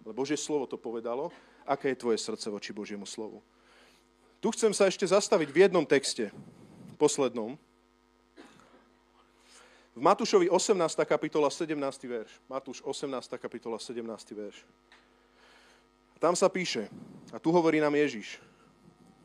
[0.00, 1.32] Lebo Božie slovo to povedalo.
[1.64, 3.40] Aké je tvoje srdce voči Božiemu slovu?
[4.40, 6.28] Tu chcem sa ešte zastaviť v jednom texte,
[6.96, 7.58] poslednom.
[9.94, 10.74] V Matúšovi 18.
[11.06, 11.78] kapitola 17.
[12.10, 12.30] verš.
[12.50, 13.14] Matúš 18.
[13.38, 14.02] kapitola 17.
[14.34, 14.66] verš.
[16.18, 16.90] Tam sa píše,
[17.30, 18.40] a tu hovorí nám Ježiš,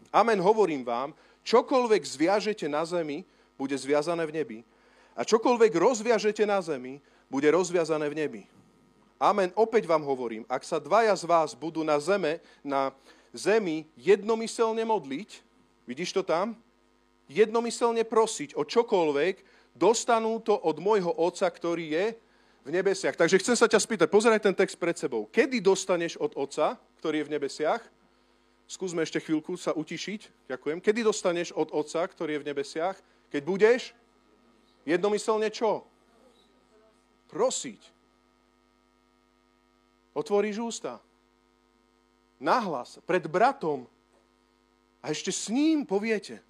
[0.09, 1.13] Amen hovorím vám,
[1.45, 3.21] čokoľvek zviažete na zemi,
[3.53, 4.59] bude zviazané v nebi.
[5.13, 6.97] A čokoľvek rozviažete na zemi,
[7.29, 8.43] bude rozviazané v nebi.
[9.21, 12.89] Amen, opäť vám hovorím, ak sa dvaja z vás budú na zeme, na
[13.35, 15.43] zemi jednomyselne modliť,
[15.83, 16.57] vidíš to tam?
[17.29, 19.45] Jednomyselne prosiť o čokoľvek,
[19.77, 22.05] dostanú to od môjho Otca, ktorý je
[22.65, 23.13] v nebesiach.
[23.13, 25.29] Takže chcem sa ťa spýtať, pozeraj ten text pred sebou.
[25.29, 27.81] Kedy dostaneš od Otca, ktorý je v nebesiach?
[28.69, 30.49] Skúsme ešte chvíľku sa utišiť.
[30.49, 30.77] Ďakujem.
[30.81, 32.97] Kedy dostaneš od Otca, ktorý je v nebesiach?
[33.33, 33.97] Keď budeš
[34.85, 35.85] jednomyselne čo?
[37.29, 37.81] Prosiť.
[40.13, 41.01] Otvoríš ústa.
[42.37, 43.89] Nahlas, pred bratom.
[45.01, 46.41] A ešte s ním poviete.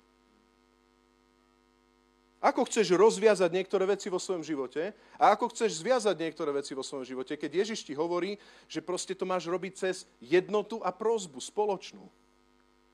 [2.40, 6.80] Ako chceš rozviazať niektoré veci vo svojom živote a ako chceš zviazať niektoré veci vo
[6.80, 8.40] svojom živote, keď Ježiš ti hovorí,
[8.72, 12.08] že proste to máš robiť cez jednotu a prozbu spoločnú.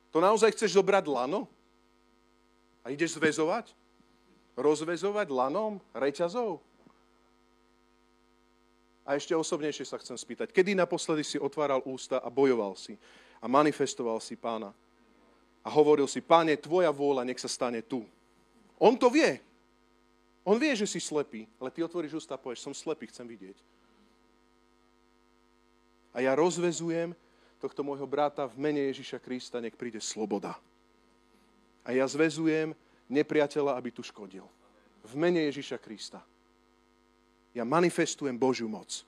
[0.09, 1.45] To naozaj chceš zobrať lano?
[2.81, 3.69] A ideš zväzovať?
[4.57, 6.57] Rozvezovať lanom, reťazov?
[9.05, 12.97] A ešte osobnejšie sa chcem spýtať, kedy naposledy si otváral ústa a bojoval si
[13.37, 14.73] a manifestoval si pána
[15.61, 18.01] a hovoril si, páne, tvoja vôľa nech sa stane tu
[18.79, 19.39] on to vie.
[20.45, 23.57] On vie, že si slepý, ale ty otvoríš ústa a povieš, som slepý, chcem vidieť.
[26.13, 27.17] A ja rozvezujem
[27.57, 30.53] tohto môjho brata v mene Ježiša Krista, nech príde sloboda.
[31.81, 32.77] A ja zvezujem
[33.09, 34.45] nepriateľa, aby tu škodil.
[35.01, 36.21] V mene Ježiša Krista.
[37.57, 39.01] Ja manifestujem Božiu moc.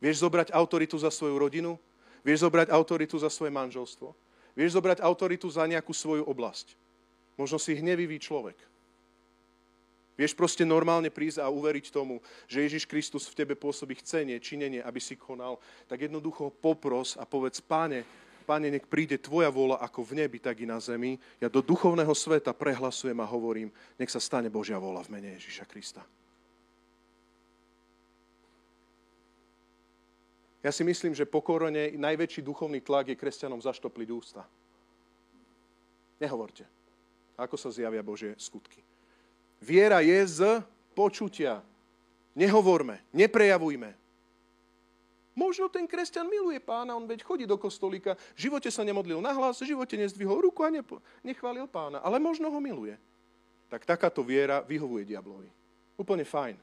[0.00, 1.76] Vieš zobrať autoritu za svoju rodinu?
[2.24, 4.14] Vieš zobrať autoritu za svoje manželstvo?
[4.56, 6.72] Vieš zobrať autoritu za nejakú svoju oblasť?
[7.38, 8.58] Možno si hnevivý človek.
[10.18, 12.18] Vieš proste normálne prísť a uveriť tomu,
[12.50, 17.22] že Ježiš Kristus v tebe pôsobí chcenie, činenie, aby si konal, tak jednoducho popros a
[17.22, 18.02] povedz, páne,
[18.42, 21.22] páne, nech príde tvoja vola ako v nebi, tak i na zemi.
[21.38, 25.70] Ja do duchovného sveta prehlasujem a hovorím, nech sa stane Božia vola v mene Ježiša
[25.70, 26.02] Krista.
[30.66, 34.42] Ja si myslím, že pokorene najväčší duchovný tlak je kresťanom zaštopliť ústa.
[36.18, 36.77] Nehovorte.
[37.38, 38.82] Ako sa zjavia Božie skutky?
[39.62, 40.40] Viera je z
[40.98, 41.62] počutia.
[42.34, 43.94] Nehovorme, neprejavujme.
[45.38, 49.30] Možno ten kresťan miluje pána, on veď chodí do kostolíka, v živote sa nemodlil na
[49.30, 52.98] hlas, v živote nezdvihol ruku a nepo, nechválil pána, ale možno ho miluje.
[53.70, 55.46] Tak takáto viera vyhovuje diablovi.
[55.94, 56.56] Úplne fajn.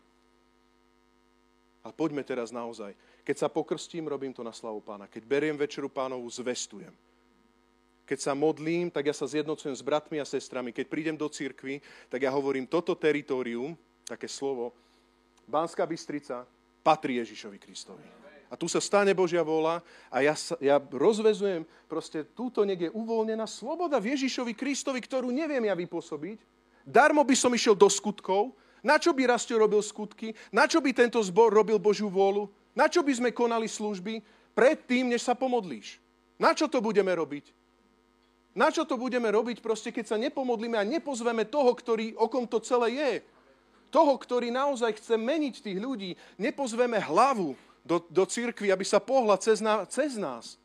[1.88, 2.92] Ale poďme teraz naozaj.
[3.24, 5.08] Keď sa pokrstím, robím to na slavu pána.
[5.08, 6.92] Keď beriem večeru pánovu, zvestujem
[8.06, 10.70] keď sa modlím, tak ja sa zjednocujem s bratmi a sestrami.
[10.70, 13.74] Keď prídem do cirkvy, tak ja hovorím, toto teritorium,
[14.06, 14.78] také slovo,
[15.50, 16.46] Banská Bystrica,
[16.86, 18.06] patrí Ježišovi Kristovi.
[18.46, 23.50] A tu sa stane Božia vola a ja, sa, ja rozvezujem, proste túto niekde uvoľnená
[23.50, 26.40] sloboda v Ježišovi Kristovi, ktorú neviem ja vypôsobiť.
[26.86, 28.54] Darmo by som išiel do skutkov,
[28.86, 32.46] na čo by Rastio robil skutky, na čo by tento zbor robil Božiu vôľu,
[32.78, 34.22] na čo by sme konali služby,
[34.54, 35.98] predtým, než sa pomodlíš.
[36.38, 37.65] Na čo to budeme robiť?
[38.56, 42.48] Na čo to budeme robiť proste, keď sa nepomodlíme a nepozveme toho, ktorý, o kom
[42.48, 43.14] to celé je?
[43.92, 46.16] Toho, ktorý naozaj chce meniť tých ľudí.
[46.40, 50.56] Nepozveme hlavu do, do církvy, aby sa pohla cez, na, cez nás.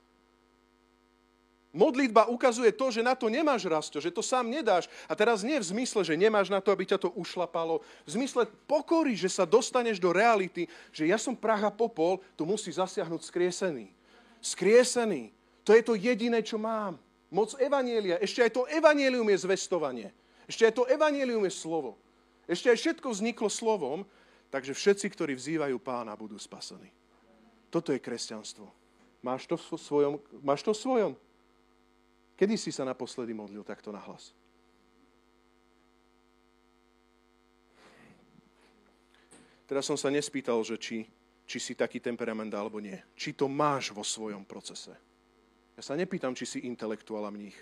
[1.71, 4.91] Modlitba ukazuje to, že na to nemáš rasto, že to sám nedáš.
[5.07, 7.83] A teraz nie v zmysle, že nemáš na to, aby ťa to ušlapalo.
[8.07, 12.71] V zmysle pokory, že sa dostaneš do reality, že ja som Praha popol, tu musí
[12.75, 13.87] zasiahnuť skriesený.
[14.43, 15.31] Skriesený.
[15.63, 16.99] To je to jediné, čo mám.
[17.31, 18.19] Moc evanielia.
[18.19, 20.09] Ešte aj to evanielium je zvestovanie.
[20.51, 21.95] Ešte aj to evanelium je slovo.
[22.51, 24.03] Ešte aj všetko vzniklo slovom,
[24.51, 26.91] takže všetci, ktorí vzývajú pána, budú spasení.
[27.71, 28.67] Toto je kresťanstvo.
[29.23, 30.15] Máš to v svojom?
[30.43, 31.13] Máš to v svojom?
[32.35, 34.35] Kedy si sa naposledy modlil takto na hlas?
[39.71, 41.07] Teraz som sa nespýtal, že či,
[41.47, 42.99] či si taký temperament alebo nie.
[43.15, 44.91] Či to máš vo svojom procese.
[45.81, 47.57] Ja sa nepýtam, či si intelektuál a mních.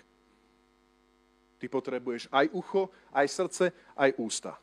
[1.55, 4.59] Ty potrebuješ aj ucho, aj srdce, aj ústa.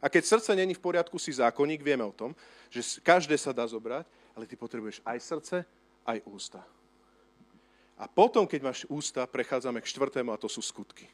[0.00, 2.32] A keď srdce není v poriadku, si zákonník, vieme o tom,
[2.72, 5.56] že každé sa dá zobrať, ale ty potrebuješ aj srdce,
[6.08, 6.64] aj ústa.
[8.00, 11.04] A potom, keď máš ústa, prechádzame k štvrtému a to sú skutky.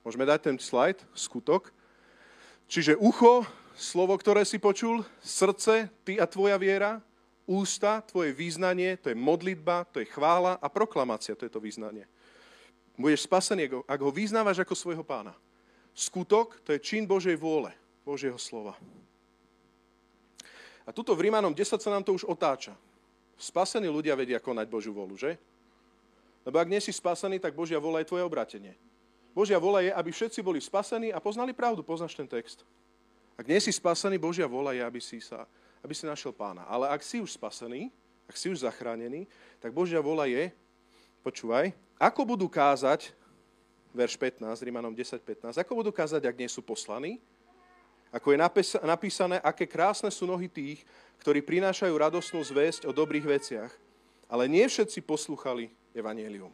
[0.00, 1.76] Môžeme dať ten slajd, skutok.
[2.72, 3.44] Čiže ucho,
[3.76, 7.04] slovo, ktoré si počul, srdce, ty a tvoja viera,
[7.50, 12.06] ústa, tvoje význanie, to je modlitba, to je chvála a proklamácia, to je to význanie.
[12.94, 15.34] Budeš spasený, ak ho vyznávaš ako svojho pána.
[15.90, 17.74] Skutok to je čin Božej vôle,
[18.06, 18.78] Božieho slova.
[20.86, 22.78] A tuto v Rímanom 10 sa nám to už otáča.
[23.34, 25.34] Spasení ľudia vedia konať Božiu volu, že?
[26.46, 28.78] Lebo ak nie si spasený, tak Božia vola je tvoje obratenie.
[29.34, 31.82] Božia vola je, aby všetci boli spasení a poznali pravdu.
[31.82, 32.66] Poznáš ten text.
[33.38, 35.46] Ak nie si spasený, Božia vola je, aby si, sa,
[35.80, 36.64] aby si našiel pána.
[36.68, 37.88] Ale ak si už spasený,
[38.30, 39.26] ak si už zachránený,
[39.58, 40.54] tak Božia vola je,
[41.24, 43.12] počúvaj, ako budú kázať
[43.90, 45.58] verš 15, Rímanom 10.15.
[45.58, 47.18] Ako budú kázať, ak nie sú poslaní?
[48.10, 48.38] Ako je
[48.86, 50.82] napísané, aké krásne sú nohy tých,
[51.22, 53.70] ktorí prinášajú radosnú zväzť o dobrých veciach,
[54.26, 56.50] ale nie všetci poslúchali evanelium.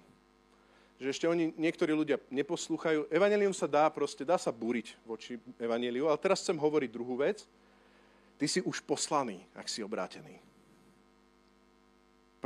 [0.97, 3.13] Že ešte oni, niektorí ľudia neposlúchajú.
[3.13, 7.45] Evanelium sa dá proste, dá sa búriť voči evaneliu, ale teraz chcem hovoriť druhú vec.
[8.37, 10.45] Ty si už poslaný, ak si obrátený.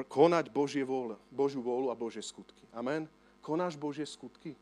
[0.00, 2.64] Konať Božie vôle, Božiu vôľu a Božie skutky.
[2.72, 3.04] Amen.
[3.44, 4.56] Konáš Božie skutky?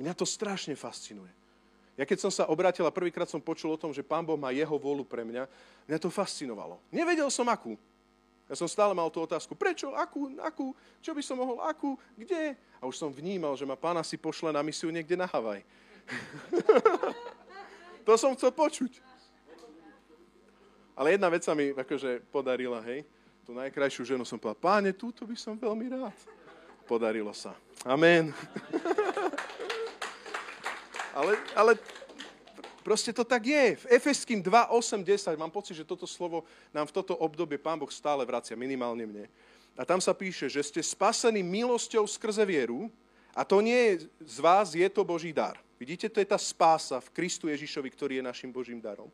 [0.00, 1.28] Mňa to strašne fascinuje.
[1.94, 4.50] Ja keď som sa obrátil a prvýkrát som počul o tom, že Pán Boh má
[4.50, 5.46] jeho vôľu pre mňa,
[5.86, 6.80] mňa to fascinovalo.
[6.90, 7.78] Nevedel som akú.
[8.50, 12.58] Ja som stále mal tú otázku, prečo, akú, akú, čo by som mohol, akú, kde?
[12.76, 15.64] A už som vnímal, že ma pána si pošle na misiu niekde na Havaj.
[18.04, 19.00] to som chcel počuť.
[20.94, 23.02] Ale jedna vec sa mi akože podarila, hej.
[23.42, 26.16] Tú najkrajšiu ženu som povedal, páne, túto by som veľmi rád.
[26.86, 27.56] Podarilo sa.
[27.82, 28.30] Amen.
[31.14, 31.72] Ale, ale
[32.82, 33.78] proste to tak je.
[33.78, 36.42] V Efeským 2, 8, 10, mám pocit, že toto slovo
[36.74, 39.24] nám v toto obdobie Pán Boh stále vracia, minimálne mne.
[39.78, 42.90] A tam sa píše, že ste spasení milosťou skrze vieru
[43.30, 45.54] a to nie je z vás, je to Boží dar.
[45.84, 49.12] Vidíte, to je tá spása v Kristu Ježišovi, ktorý je našim Božím darom.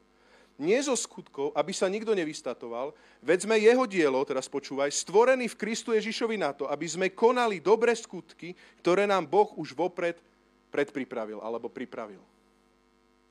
[0.54, 5.58] Nie zo skutkov, aby sa nikto nevystatoval, veď sme jeho dielo, teraz počúvaj, stvorený v
[5.58, 10.22] Kristu Ježišovi na to, aby sme konali dobré skutky, ktoré nám Boh už vopred
[10.70, 12.22] predpripravil alebo pripravil.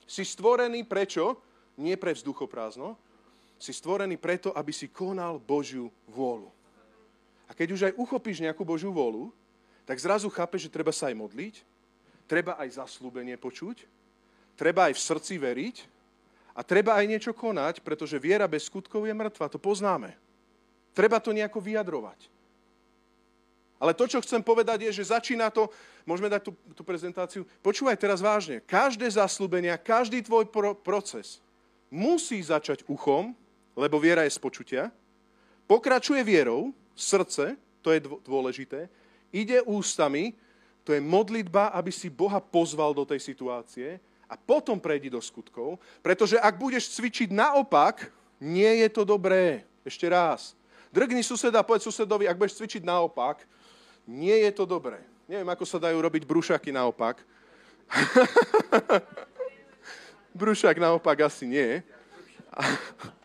[0.04, 1.40] Si stvorený prečo?
[1.80, 2.92] Nie pre vzduchoprázdno.
[3.56, 6.52] Si stvorený preto, aby si konal Božiu vôľu.
[7.48, 9.32] A keď už aj uchopíš nejakú Božiu vôľu,
[9.88, 11.69] tak zrazu chápeš, že treba sa aj modliť,
[12.30, 13.82] treba aj zaslúbenie počuť,
[14.54, 15.76] treba aj v srdci veriť
[16.54, 19.50] a treba aj niečo konať, pretože viera bez skutkov je mŕtva.
[19.50, 20.14] To poznáme.
[20.94, 22.30] Treba to nejako vyjadrovať.
[23.80, 25.72] Ale to, čo chcem povedať, je, že začína to,
[26.04, 31.40] môžeme dať tú, tú prezentáciu, počúvaj teraz vážne, každé zaslúbenia, každý tvoj pro, proces
[31.88, 33.32] musí začať uchom,
[33.72, 34.82] lebo viera je z počutia,
[35.64, 38.92] pokračuje vierou, srdce, to je dôležité,
[39.32, 40.36] ide ústami,
[40.84, 44.00] to je modlitba, aby si Boha pozval do tej situácie
[44.30, 48.08] a potom prejdi do skutkov, pretože ak budeš cvičiť naopak,
[48.40, 49.66] nie je to dobré.
[49.84, 50.56] Ešte raz.
[50.90, 53.44] Drgni suseda a povedz susedovi, ak budeš cvičiť naopak,
[54.08, 54.98] nie je to dobré.
[55.30, 57.22] Neviem, ako sa dajú robiť brúšaky naopak.
[60.40, 61.82] Brúšak naopak asi nie.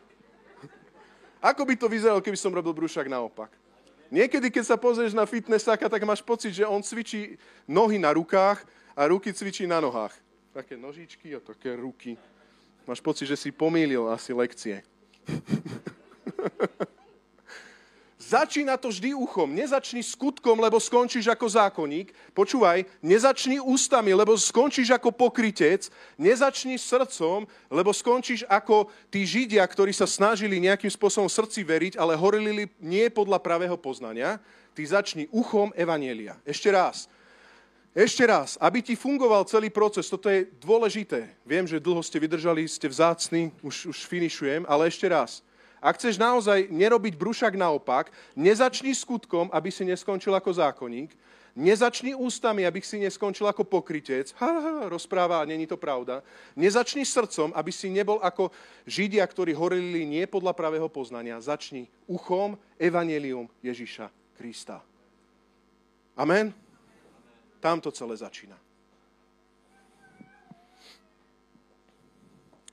[1.50, 3.52] Ako by to vyzeralo, keby som robil brúšak naopak?
[4.10, 8.62] Niekedy, keď sa pozrieš na fitnessáka, tak máš pocit, že on cvičí nohy na rukách
[8.94, 10.14] a ruky cvičí na nohách.
[10.54, 12.16] Také nožičky a také ruky.
[12.86, 14.82] Máš pocit, že si pomýlil asi lekcie.
[18.26, 19.54] Začína to vždy uchom.
[19.54, 22.10] Nezačni skutkom, lebo skončíš ako zákonník.
[22.34, 25.86] Počúvaj, nezačni ústami, lebo skončíš ako pokrytec.
[26.18, 32.18] Nezačni srdcom, lebo skončíš ako tí Židia, ktorí sa snažili nejakým spôsobom srdci veriť, ale
[32.18, 34.42] horili nie podľa pravého poznania.
[34.74, 36.34] Ty začni uchom Evanielia.
[36.42, 37.06] Ešte raz.
[37.94, 41.30] Ešte raz, aby ti fungoval celý proces, toto je dôležité.
[41.46, 45.45] Viem, že dlho ste vydržali, ste vzácni, už, už finišujem, ale ešte raz
[45.86, 51.14] ak chceš naozaj nerobiť brúšak naopak, nezačni skutkom, aby si neskončil ako zákonník,
[51.56, 54.28] Nezačni ústami, aby si neskončil ako pokrytec.
[54.36, 56.20] Ha, ha, rozpráva, není to pravda.
[56.52, 58.52] Nezačni srdcom, aby si nebol ako
[58.84, 61.40] Židia, ktorí horili nie podľa pravého poznania.
[61.40, 64.84] Začni uchom evanelium Ježiša Krista.
[66.12, 66.52] Amen?
[67.56, 68.65] Tam to celé začína.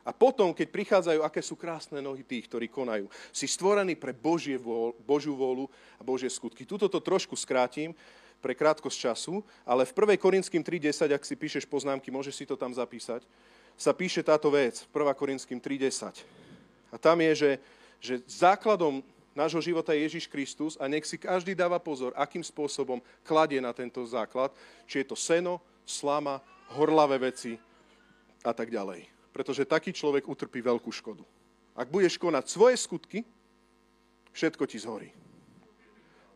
[0.04, 3.08] A potom, keď prichádzajú, aké sú krásne nohy tých, ktorí konajú.
[3.32, 6.68] Si stvorený pre Božie vôľ, Božiu vôľu a Božie skutky.
[6.68, 7.96] Tuto to trošku skrátim
[8.44, 10.20] pre krátkosť času, ale v 1.
[10.20, 13.24] Korinským 3.10, ak si píšeš poznámky, môžeš si to tam zapísať,
[13.80, 15.16] sa píše táto vec v 1.
[15.16, 16.20] Korinským 3.10.
[16.92, 17.52] A tam je, že,
[18.04, 19.00] že základom
[19.32, 23.72] nášho života je Ježiš Kristus a nech si každý dáva pozor, akým spôsobom kladie na
[23.72, 24.52] tento základ,
[24.84, 26.44] či je to seno, slama,
[26.76, 27.56] horlavé veci
[28.44, 31.26] a tak ďalej pretože taký človek utrpí veľkú škodu.
[31.74, 33.26] Ak budeš konať svoje skutky,
[34.30, 35.10] všetko ti zhorí.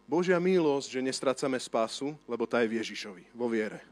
[0.10, 3.84] Božia milosť, že nestracame spásu, lebo tá je v Ježišovi, vo viere.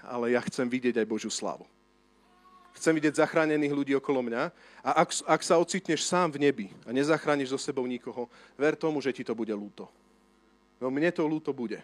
[0.00, 1.68] Ale ja chcem vidieť aj Božiu slavu.
[2.74, 4.50] Chcem vidieť zachránených ľudí okolo mňa
[4.82, 8.26] a ak, ak sa ocitneš sám v nebi a nezachrániš so sebou nikoho,
[8.58, 9.86] ver tomu, že ti to bude lúto.
[10.82, 11.78] No mne to lúto bude.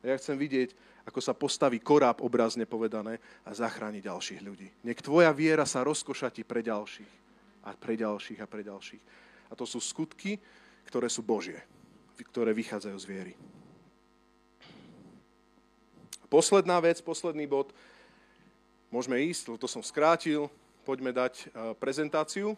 [0.00, 0.72] Ja chcem vidieť
[1.10, 4.70] ako sa postaví koráb obrazne povedané a zachráni ďalších ľudí.
[4.86, 7.12] Nech tvoja viera sa rozkošati pre ďalších
[7.66, 9.02] a pre ďalších a pre ďalších.
[9.50, 10.38] A to sú skutky,
[10.86, 11.58] ktoré sú Božie,
[12.30, 13.34] ktoré vychádzajú z viery.
[16.30, 17.74] Posledná vec, posledný bod.
[18.94, 20.46] Môžeme ísť, to som skrátil.
[20.86, 21.44] Poďme dať e,
[21.74, 22.54] prezentáciu.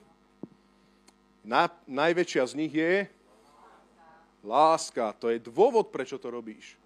[1.41, 3.09] Na, najväčšia z nich je
[4.45, 5.17] láska.
[5.25, 6.82] To je dôvod, prečo to robíš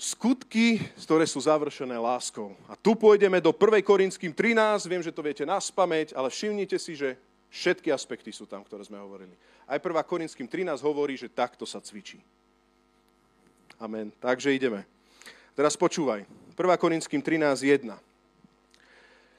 [0.00, 2.56] skutky, ktoré sú završené láskou.
[2.64, 3.84] A tu pôjdeme do 1.
[3.84, 7.20] Korinským 13, viem, že to viete na spameť, ale všimnite si, že
[7.52, 9.36] všetky aspekty sú tam, ktoré sme hovorili.
[9.68, 9.84] Aj 1.
[10.08, 12.16] Korinským 13 hovorí, že takto sa cvičí.
[13.76, 14.08] Amen.
[14.16, 14.88] Takže ideme.
[15.52, 16.24] Teraz počúvaj.
[16.56, 16.56] 1.
[16.80, 17.92] Korinským 13, 1.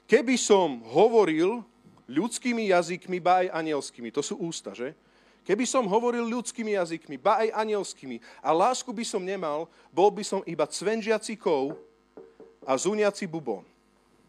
[0.06, 1.66] Keby som hovoril
[2.06, 4.94] ľudskými jazykmi, ba aj anielskými, to sú ústa, že?
[5.42, 10.22] Keby som hovoril ľudskými jazykmi, ba aj anielskými, a lásku by som nemal, bol by
[10.22, 11.74] som iba cvenžiaci kov
[12.62, 13.66] a zuniaci bubon.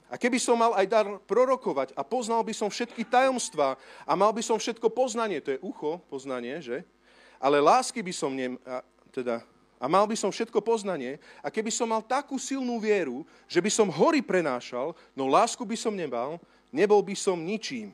[0.10, 4.30] A keby som mal aj dar prorokovať a poznal by som všetky tajomstvá a mal
[4.30, 6.86] by som všetko poznanie, to je ucho, poznanie, že?
[7.42, 9.42] Ale lásky by som nem, a, teda,
[9.82, 13.70] a mal by som všetko poznanie a keby som mal takú silnú vieru, že by
[13.74, 16.38] som hory prenášal, no lásku by som nemal,
[16.70, 17.90] nebol by som ničím.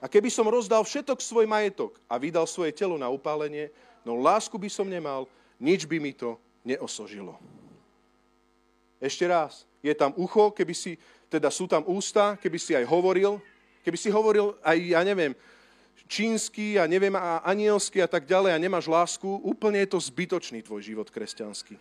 [0.00, 3.68] A keby som rozdal všetok svoj majetok a vydal svoje telo na upálenie,
[4.00, 5.28] no lásku by som nemal,
[5.60, 7.36] nič by mi to neosožilo.
[8.96, 10.96] Ešte raz, je tam ucho, keby si,
[11.28, 13.40] teda sú tam ústa, keby si aj hovoril,
[13.84, 15.36] keby si hovoril aj, ja neviem,
[16.08, 20.64] čínsky a neviem, a anielsky a tak ďalej a nemáš lásku, úplne je to zbytočný
[20.64, 21.76] tvoj život kresťanský.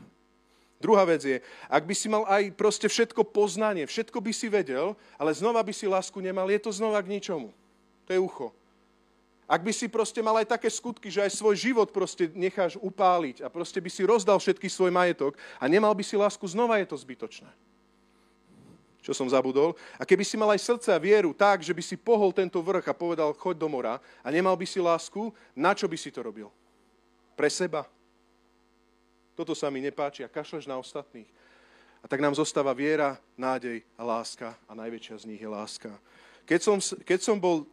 [0.79, 4.95] Druhá vec je, ak by si mal aj proste všetko poznanie, všetko by si vedel,
[5.19, 7.51] ale znova by si lásku nemal, je to znova k ničomu.
[8.09, 8.49] To je ucho.
[9.45, 13.45] Ak by si proste mal aj také skutky, že aj svoj život proste necháš upáliť
[13.45, 16.89] a proste by si rozdal všetky svoj majetok a nemal by si lásku, znova je
[16.89, 17.49] to zbytočné.
[19.05, 19.77] Čo som zabudol.
[19.97, 22.89] A keby si mal aj srdce a vieru tak, že by si pohol tento vrch
[22.89, 26.25] a povedal, choď do mora a nemal by si lásku, na čo by si to
[26.25, 26.49] robil?
[27.37, 27.85] Pre seba?
[29.37, 31.29] Toto sa mi nepáči a kašleš na ostatných.
[32.01, 35.93] A tak nám zostáva viera, nádej a láska a najväčšia z nich je láska.
[36.45, 37.65] Keď som, keď som bol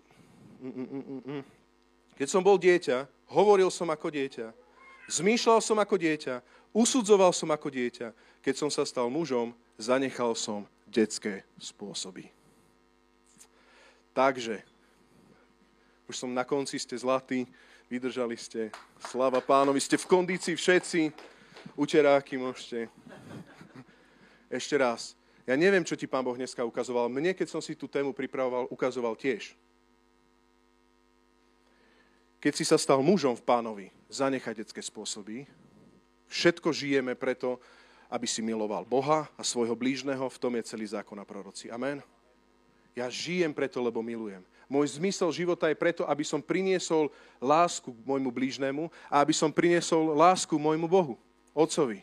[2.16, 4.48] Keď som bol dieťa, hovoril som ako dieťa,
[5.12, 6.40] zmýšľal som ako dieťa,
[6.72, 8.08] usudzoval som ako dieťa.
[8.40, 12.32] Keď som sa stal mužom, zanechal som detské spôsoby.
[14.16, 14.64] Takže,
[16.08, 17.44] už som na konci, ste zlatí,
[17.92, 18.72] vydržali ste.
[19.12, 21.12] Slava pánovi, ste v kondícii všetci.
[21.76, 22.88] Uteráky môžete.
[24.48, 25.12] Ešte raz.
[25.44, 27.12] Ja neviem, čo ti pán Boh dneska ukazoval.
[27.12, 29.52] Mne, keď som si tú tému pripravoval, ukazoval tiež
[32.40, 35.48] keď si sa stal mužom v pánovi, zanechaj detské spôsoby.
[36.28, 37.58] Všetko žijeme preto,
[38.06, 41.70] aby si miloval Boha a svojho blížneho, v tom je celý zákon a proroci.
[41.70, 42.02] Amen.
[42.94, 44.40] Ja žijem preto, lebo milujem.
[44.66, 49.54] Môj zmysel života je preto, aby som priniesol lásku k môjmu blížnemu a aby som
[49.54, 51.14] priniesol lásku môjmu Bohu,
[51.54, 52.02] Otcovi.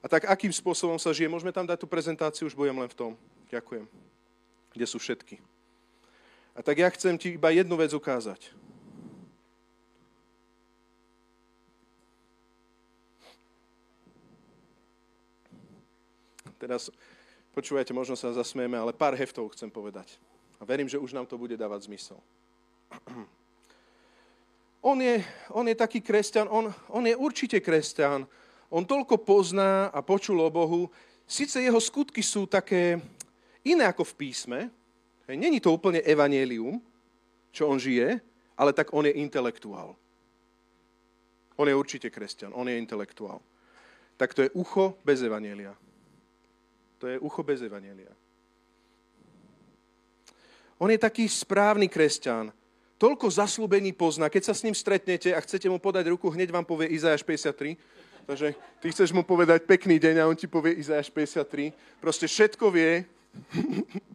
[0.00, 1.28] A tak akým spôsobom sa žije?
[1.28, 3.12] Môžeme tam dať tú prezentáciu, už budem len v tom.
[3.50, 3.84] Ďakujem.
[4.70, 5.42] Kde sú všetky?
[6.54, 8.52] A tak ja chcem ti iba jednu vec ukázať.
[16.60, 16.92] Teraz
[17.56, 20.20] počúvajte, možno sa zasmieme, ale pár heftov chcem povedať.
[20.60, 22.20] A verím, že už nám to bude dávať zmysel.
[24.80, 25.20] On je,
[25.52, 28.24] on je taký kresťan, on, on je určite kresťan.
[28.72, 30.88] On toľko pozná a počul o Bohu.
[31.28, 32.96] Sice jeho skutky sú také
[33.60, 34.72] iné ako v písme.
[35.36, 36.82] Není to úplne evanielium,
[37.50, 38.20] čo on žije,
[38.58, 39.96] ale tak on je intelektuál.
[41.56, 43.40] On je určite kresťan, on je intelektuál.
[44.16, 45.76] Tak to je ucho bez evanielia.
[46.98, 48.12] To je ucho bez evanielia.
[50.80, 52.52] On je taký správny kresťan.
[53.00, 54.28] Toľko zaslúbení pozná.
[54.28, 57.76] Keď sa s ním stretnete a chcete mu podať ruku, hneď vám povie Izajaš 53.
[58.28, 61.72] Takže ty chceš mu povedať pekný deň a on ti povie Izajaš 53.
[62.00, 63.04] Proste všetko vie.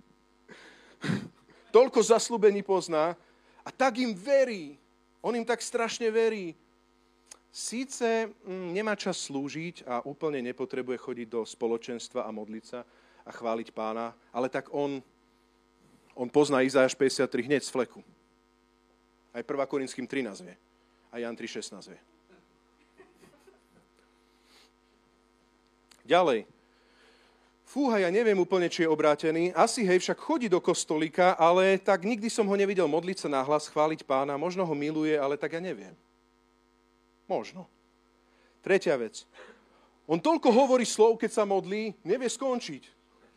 [1.75, 3.17] Toľko zaslúbení pozná
[3.65, 4.79] a tak im verí.
[5.19, 6.55] On im tak strašne verí.
[7.51, 12.83] Síce mm, nemá čas slúžiť a úplne nepotrebuje chodiť do spoločenstva a modliť sa
[13.25, 15.01] a chváliť pána, ale tak on
[16.15, 17.99] on pozná Izajáš 53 hneď z fleku.
[19.35, 19.67] Aj 1.
[19.67, 20.55] Korinským 13 vie.
[21.11, 22.01] A Jan 3.16 vie.
[26.07, 26.47] Ďalej.
[27.75, 29.51] Fúha, ja neviem úplne, či je obrátený.
[29.51, 33.67] Asi hej, však chodí do kostolika, ale tak nikdy som ho nevidel modliť sa nahlas,
[33.67, 34.39] chváliť pána.
[34.39, 35.91] Možno ho miluje, ale tak ja neviem.
[37.27, 37.67] Možno.
[38.63, 39.27] Tretia vec.
[40.07, 42.87] On toľko hovorí slov, keď sa modlí, nevie skončiť.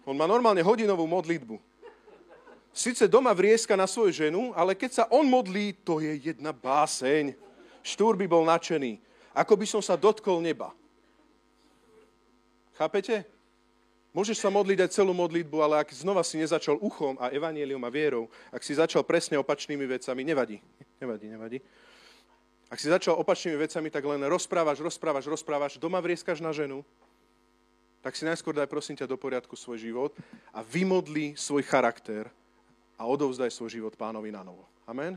[0.07, 1.59] On má normálne hodinovú modlitbu
[2.79, 7.35] síce doma vrieska na svoju ženu, ale keď sa on modlí, to je jedna báseň.
[7.83, 9.03] Štúr by bol nadšený.
[9.35, 10.71] Ako by som sa dotkol neba.
[12.79, 13.27] Chápete?
[14.19, 17.87] Môžeš sa modliť aj celú modlitbu, ale ak znova si nezačal uchom a evanielium a
[17.87, 20.59] vierou, ak si začal presne opačnými vecami, nevadí.
[20.99, 21.59] Nevadí, nevadí.
[22.67, 26.83] Ak si začal opačnými vecami, tak len rozprávaš, rozprávaš, rozprávaš, doma vrieskaš na ženu,
[28.03, 30.11] tak si najskôr daj prosím ťa do poriadku svoj život
[30.51, 32.27] a vymodli svoj charakter
[32.99, 34.67] a odovzdaj svoj život pánovi na novo.
[34.83, 35.15] Amen?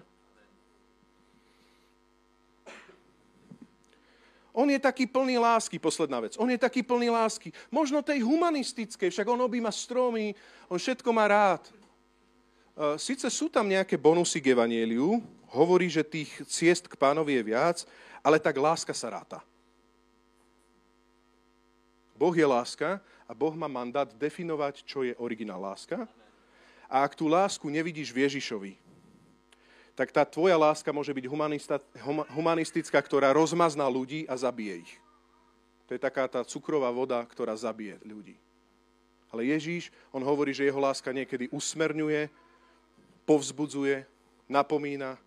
[4.52, 6.36] On je taký plný lásky, posledná vec.
[6.36, 7.56] On je taký plný lásky.
[7.72, 10.36] Možno tej humanistickej, však on obýma stromy,
[10.68, 11.64] on všetko má rád.
[11.68, 11.72] E,
[13.00, 15.24] Sice sú tam nejaké bonusy k evanieliu,
[15.56, 17.78] hovorí, že tých ciest k pánovi je viac,
[18.20, 19.40] ale tak láska sa ráta.
[22.20, 26.06] Boh je láska a Boh má mandát definovať, čo je originál láska
[26.92, 28.76] a ak tú lásku nevidíš v Ježišovi,
[30.02, 31.30] tak tá tvoja láska môže byť
[32.34, 34.94] humanistická, ktorá rozmazná ľudí a zabije ich.
[35.86, 38.34] To je taká tá cukrová voda, ktorá zabije ľudí.
[39.30, 42.34] Ale Ježíš, on hovorí, že jeho láska niekedy usmerňuje,
[43.30, 44.10] povzbudzuje,
[44.50, 45.22] napomína,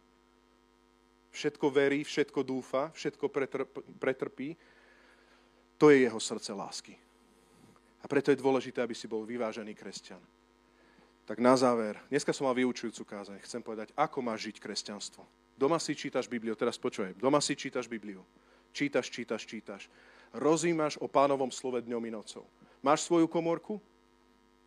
[1.31, 3.31] všetko verí, všetko dúfa, všetko
[4.03, 4.59] pretrpí.
[5.79, 6.99] To je jeho srdce lásky.
[8.03, 10.19] A preto je dôležité, aby si bol vyvážený kresťan.
[11.25, 13.41] Tak na záver, dneska som mal vyučujúcu kázeň.
[13.41, 15.25] Chcem povedať, ako máš žiť kresťanstvo.
[15.57, 18.21] Doma si čítaš Bibliu, teraz počuj, doma si čítaš Bibliu.
[18.77, 19.89] Čítaš, čítaš, čítaš.
[20.37, 22.45] Rozímaš o pánovom slove dňom i nocou.
[22.85, 23.81] Máš svoju komorku?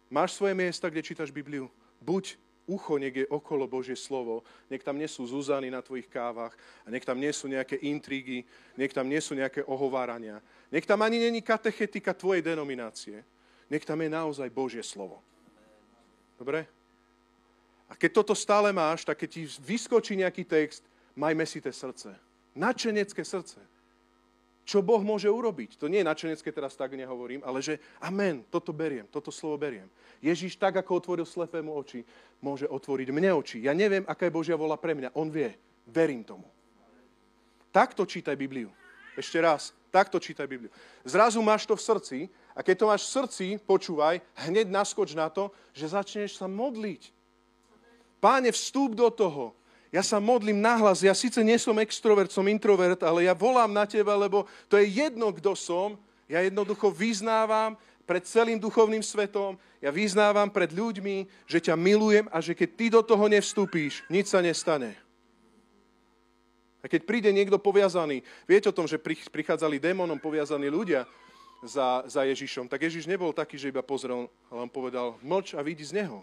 [0.10, 1.70] Máš svoje miesta, kde čítaš Bibliu?
[2.02, 6.58] Buď ucho, nech je okolo Božie slovo, nech tam nie sú zúzany na tvojich kávach
[6.84, 8.42] a nech tam nie sú nejaké intrigy,
[8.74, 10.42] nech tam nie sú nejaké ohovárania.
[10.74, 13.22] Nech tam ani není katechetika tvojej denominácie.
[13.70, 15.22] Nech tam je naozaj Božie slovo.
[16.38, 16.70] Dobre?
[17.90, 20.86] A keď toto stále máš, tak keď ti vyskočí nejaký text,
[21.18, 22.14] majme si to srdce.
[22.54, 23.58] Načenecké srdce.
[24.68, 25.80] Čo Boh môže urobiť?
[25.80, 29.88] To nie je načenecké, teraz tak nehovorím, ale že amen, toto beriem, toto slovo beriem.
[30.20, 32.04] Ježíš tak, ako otvoril slepému oči,
[32.44, 33.64] môže otvoriť mne oči.
[33.64, 35.16] Ja neviem, aká je Božia vola pre mňa.
[35.16, 35.56] On vie.
[35.88, 36.44] Verím tomu.
[37.72, 38.68] Takto čítaj Bibliu.
[39.16, 40.70] Ešte raz, takto čítaj Bibliu.
[41.08, 42.18] Zrazu máš to v srdci
[42.58, 44.18] a keď to máš v srdci, počúvaj,
[44.50, 47.14] hneď naskoč na to, že začneš sa modliť.
[48.18, 49.54] Páne, vstúp do toho.
[49.94, 51.06] Ja sa modlím nahlas.
[51.06, 54.90] Ja síce nie som extrovert, som introvert, ale ja volám na teba, lebo to je
[54.90, 56.02] jedno, kto som.
[56.26, 57.78] Ja jednoducho vyznávam
[58.10, 62.86] pred celým duchovným svetom, ja vyznávam pred ľuďmi, že ťa milujem a že keď ty
[62.90, 64.98] do toho nevstúpíš, nič sa nestane.
[66.82, 68.98] A keď príde niekto poviazaný, viete o tom, že
[69.30, 71.04] prichádzali démonom poviazaní ľudia,
[71.64, 75.62] za, za Ježišom, tak Ježiš nebol taký, že iba pozrel, ale on povedal, mlč a
[75.66, 76.22] vidí z neho.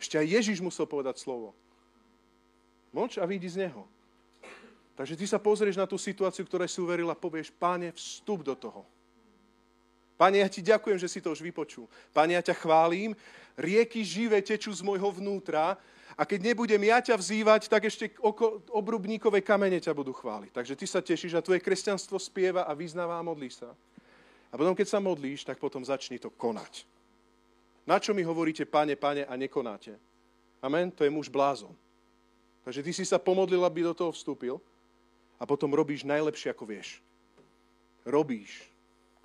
[0.00, 1.52] Ešte aj Ježiš musel povedať slovo.
[2.92, 3.84] Mlč a vidí z neho.
[4.92, 8.52] Takže ty sa pozrieš na tú situáciu, ktorej si uveril a povieš, páne, vstup do
[8.52, 8.84] toho.
[10.20, 11.88] Pane, ja ti ďakujem, že si to už vypočul.
[12.12, 13.16] Pane, ja ťa chválim,
[13.56, 15.80] rieky živé tečú z môjho vnútra
[16.12, 20.52] a keď nebudem ja ťa vzývať, tak ešte oko, obrubníkové kamene ťa budú chváliť.
[20.52, 23.72] Takže ty sa tešíš a tvoje kresťanstvo spieva a vyznáva a modlí sa.
[24.52, 26.84] A potom, keď sa modlíš, tak potom začni to konať.
[27.88, 29.96] Na čo mi hovoríte, pane, pane, a nekonáte?
[30.62, 30.92] Amen?
[30.92, 31.72] To je muž blázon.
[32.62, 34.60] Takže ty si sa pomodlil, aby do toho vstúpil.
[35.42, 37.02] a potom robíš najlepšie, ako vieš.
[38.06, 38.62] Robíš,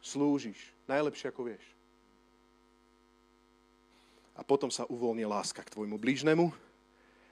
[0.02, 0.58] slúžiš
[0.90, 1.62] najlepšie, ako vieš.
[4.34, 6.50] A potom sa uvoľní láska k tvojmu blížnemu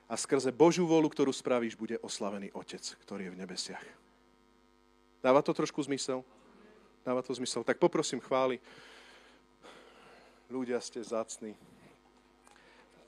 [0.05, 3.85] a skrze Božiu volu, ktorú spravíš, bude oslavený Otec, ktorý je v nebesiach.
[5.25, 6.21] Dáva to trošku zmysel?
[7.05, 7.61] Dáva to zmysel.
[7.61, 8.57] Tak poprosím chváli.
[10.49, 11.53] Ľudia ste zácni.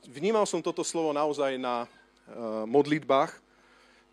[0.05, 3.33] Vnímal som toto slovo naozaj na uh, modlitbách,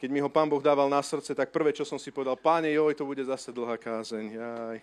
[0.00, 2.72] keď mi ho pán Boh dával na srdce, tak prvé, čo som si povedal, páne,
[2.72, 4.24] joj, to bude zase dlhá kázeň.
[4.40, 4.78] Jaj.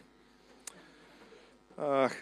[1.82, 2.15] Ach.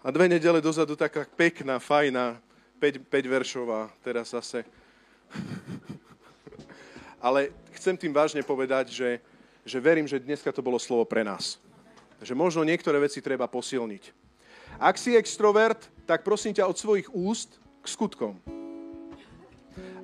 [0.00, 2.40] A dve nedele dozadu taká pekná, fajná,
[2.80, 4.64] 5, 5 veršová, teraz zase.
[7.26, 9.10] Ale chcem tým vážne povedať, že,
[9.64, 11.60] že verím, že dneska to bolo slovo pre nás.
[12.20, 14.12] Že možno niektoré veci treba posilniť.
[14.76, 18.34] Ak si extrovert, tak prosím ťa od svojich úst k skutkom.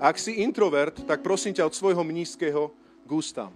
[0.03, 2.75] Ak si introvert, tak prosím ťa od svojho mnízkeho
[3.07, 3.53] k ústam.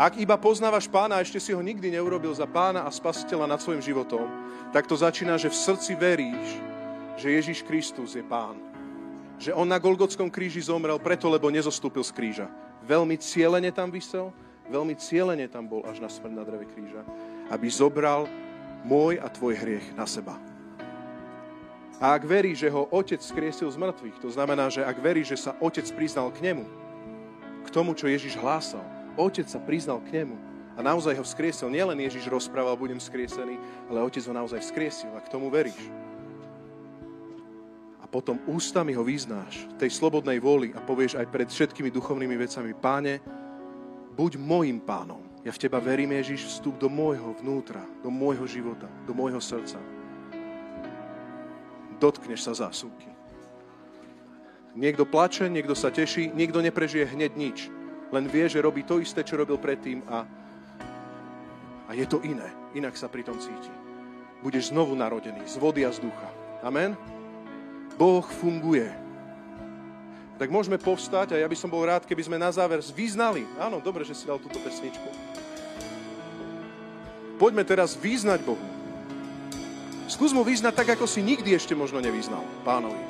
[0.00, 3.60] Ak iba poznávaš pána a ešte si ho nikdy neurobil za pána a spasiteľa nad
[3.60, 4.26] svojim životom,
[4.72, 6.48] tak to začína, že v srdci veríš,
[7.20, 8.56] že Ježiš Kristus je pán.
[9.36, 12.46] Že on na Golgotskom kríži zomrel preto, lebo nezostúpil z kríža.
[12.86, 14.32] Veľmi cieľene tam vysel,
[14.70, 17.02] veľmi cieľene tam bol až na smrť na dreve kríža,
[17.50, 18.30] aby zobral
[18.86, 20.38] môj a tvoj hriech na seba.
[22.00, 25.36] A ak verí, že ho otec skriesil z mŕtvych, to znamená, že ak verí, že
[25.36, 26.64] sa otec priznal k nemu,
[27.60, 28.80] k tomu, čo Ježiš hlásal,
[29.20, 30.32] otec sa priznal k nemu
[30.74, 31.68] a naozaj ho vzkriesil.
[31.68, 33.60] Nielen Ježiš rozprával, budem skriesený,
[33.92, 35.76] ale otec ho naozaj vzkriesil a k tomu veríš.
[38.00, 42.72] A potom ústami ho vyznáš, tej slobodnej vôli a povieš aj pred všetkými duchovnými vecami,
[42.72, 43.20] páne,
[44.20, 45.24] buď môjim pánom.
[45.40, 49.80] Ja v teba verím, Ježiš, vstup do môjho vnútra, do môjho života, do môjho srdca
[52.00, 53.12] dotkneš sa zásuvky.
[54.72, 57.58] Niekto plače, niekto sa teší, niekto neprežije hneď nič.
[58.10, 60.24] Len vie, že robí to isté, čo robil predtým a,
[61.86, 62.48] a je to iné.
[62.74, 63.70] Inak sa pri tom cíti.
[64.40, 66.30] Budeš znovu narodený z vody a z ducha.
[66.64, 66.96] Amen?
[68.00, 68.88] Boh funguje.
[70.40, 73.44] Tak môžeme povstať a ja by som bol rád, keby sme na záver vyznali.
[73.60, 75.04] Áno, dobre, že si dal túto pesničku.
[77.36, 78.64] Poďme teraz význať Bohu.
[80.08, 83.04] Skús mu vyznať tak, ako si nikdy ešte možno nevyznal pánovi.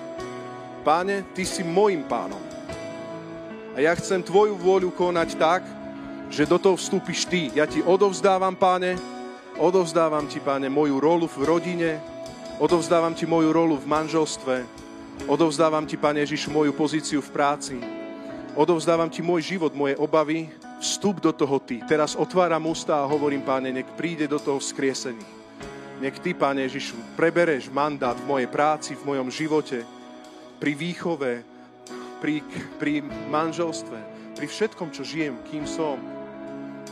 [0.82, 2.42] Páne, ty si môjim pánom.
[3.74, 5.62] A ja chcem tvoju vôľu konať tak,
[6.34, 7.54] že do toho vstúpiš ty.
[7.54, 8.98] Ja ti odovzdávam, páne,
[9.54, 11.90] odovzdávam ti, páne, moju rolu v rodine,
[12.58, 14.79] odovzdávam ti moju rolu v manželstve,
[15.28, 17.76] odovzdávam ti, páne Ježiš, moju pozíciu v práci,
[18.54, 20.48] odovzdávam ti môj život, moje obavy,
[20.80, 21.82] vstup do toho ty.
[21.84, 25.40] Teraz otváram ústa a hovorím, páne, nech príde do toho vzkriesení
[26.00, 29.84] nech Ty, Pane Ježišu, prebereš mandát v mojej práci, v mojom živote,
[30.56, 31.44] pri výchove,
[32.24, 32.40] pri,
[32.80, 33.98] pri manželstve,
[34.32, 36.00] pri všetkom, čo žijem, kým som.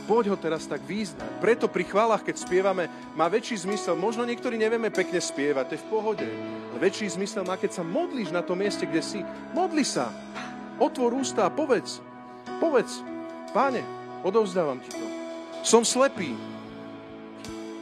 [0.09, 1.37] Poď ho teraz tak význať.
[1.37, 3.93] Preto pri chválach, keď spievame, má väčší zmysel.
[3.93, 6.25] Možno niektorí nevieme pekne spievať, to je v pohode.
[6.73, 9.21] Ale väčší zmysel má, keď sa modlíš na tom mieste, kde si.
[9.53, 10.09] Modli sa.
[10.81, 12.01] Otvor ústa a povedz.
[12.57, 13.05] Povedz,
[13.53, 13.85] páne,
[14.25, 15.05] odovzdávam ti to.
[15.61, 16.33] Som slepý,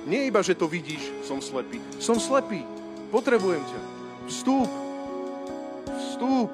[0.07, 1.83] nie iba, že to vidíš, som slepý.
[1.99, 2.63] Som slepý.
[3.11, 3.79] Potrebujem ťa.
[4.31, 4.71] Vstúp.
[5.83, 6.51] Vstúp.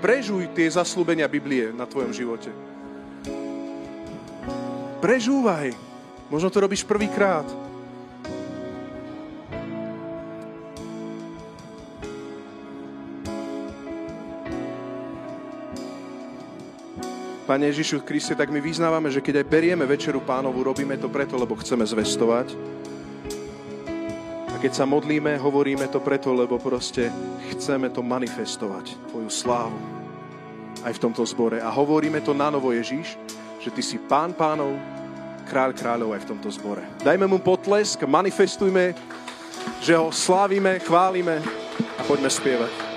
[0.00, 2.48] Prežuj tie zaslúbenia Biblie na tvojom živote.
[5.00, 5.72] Prežúvaj.
[6.28, 7.48] Možno to robíš prvýkrát.
[17.48, 21.34] Pane Ježišu Kriste, tak my vyznávame, že keď aj berieme večeru pánovu, robíme to preto,
[21.34, 22.54] lebo chceme zvestovať.
[24.52, 27.10] A keď sa modlíme, hovoríme to preto, lebo proste
[27.56, 29.80] chceme to manifestovať, Tvoju slávu
[30.84, 31.58] aj v tomto zbore.
[31.58, 33.18] A hovoríme to na novo, Ježiš,
[33.60, 34.74] že Ty si pán pánov,
[35.46, 36.82] kráľ kráľov aj v tomto zbore.
[37.04, 38.96] Dajme mu potlesk, manifestujme,
[39.84, 41.44] že ho slávime, chválime
[41.96, 42.89] a poďme spievať.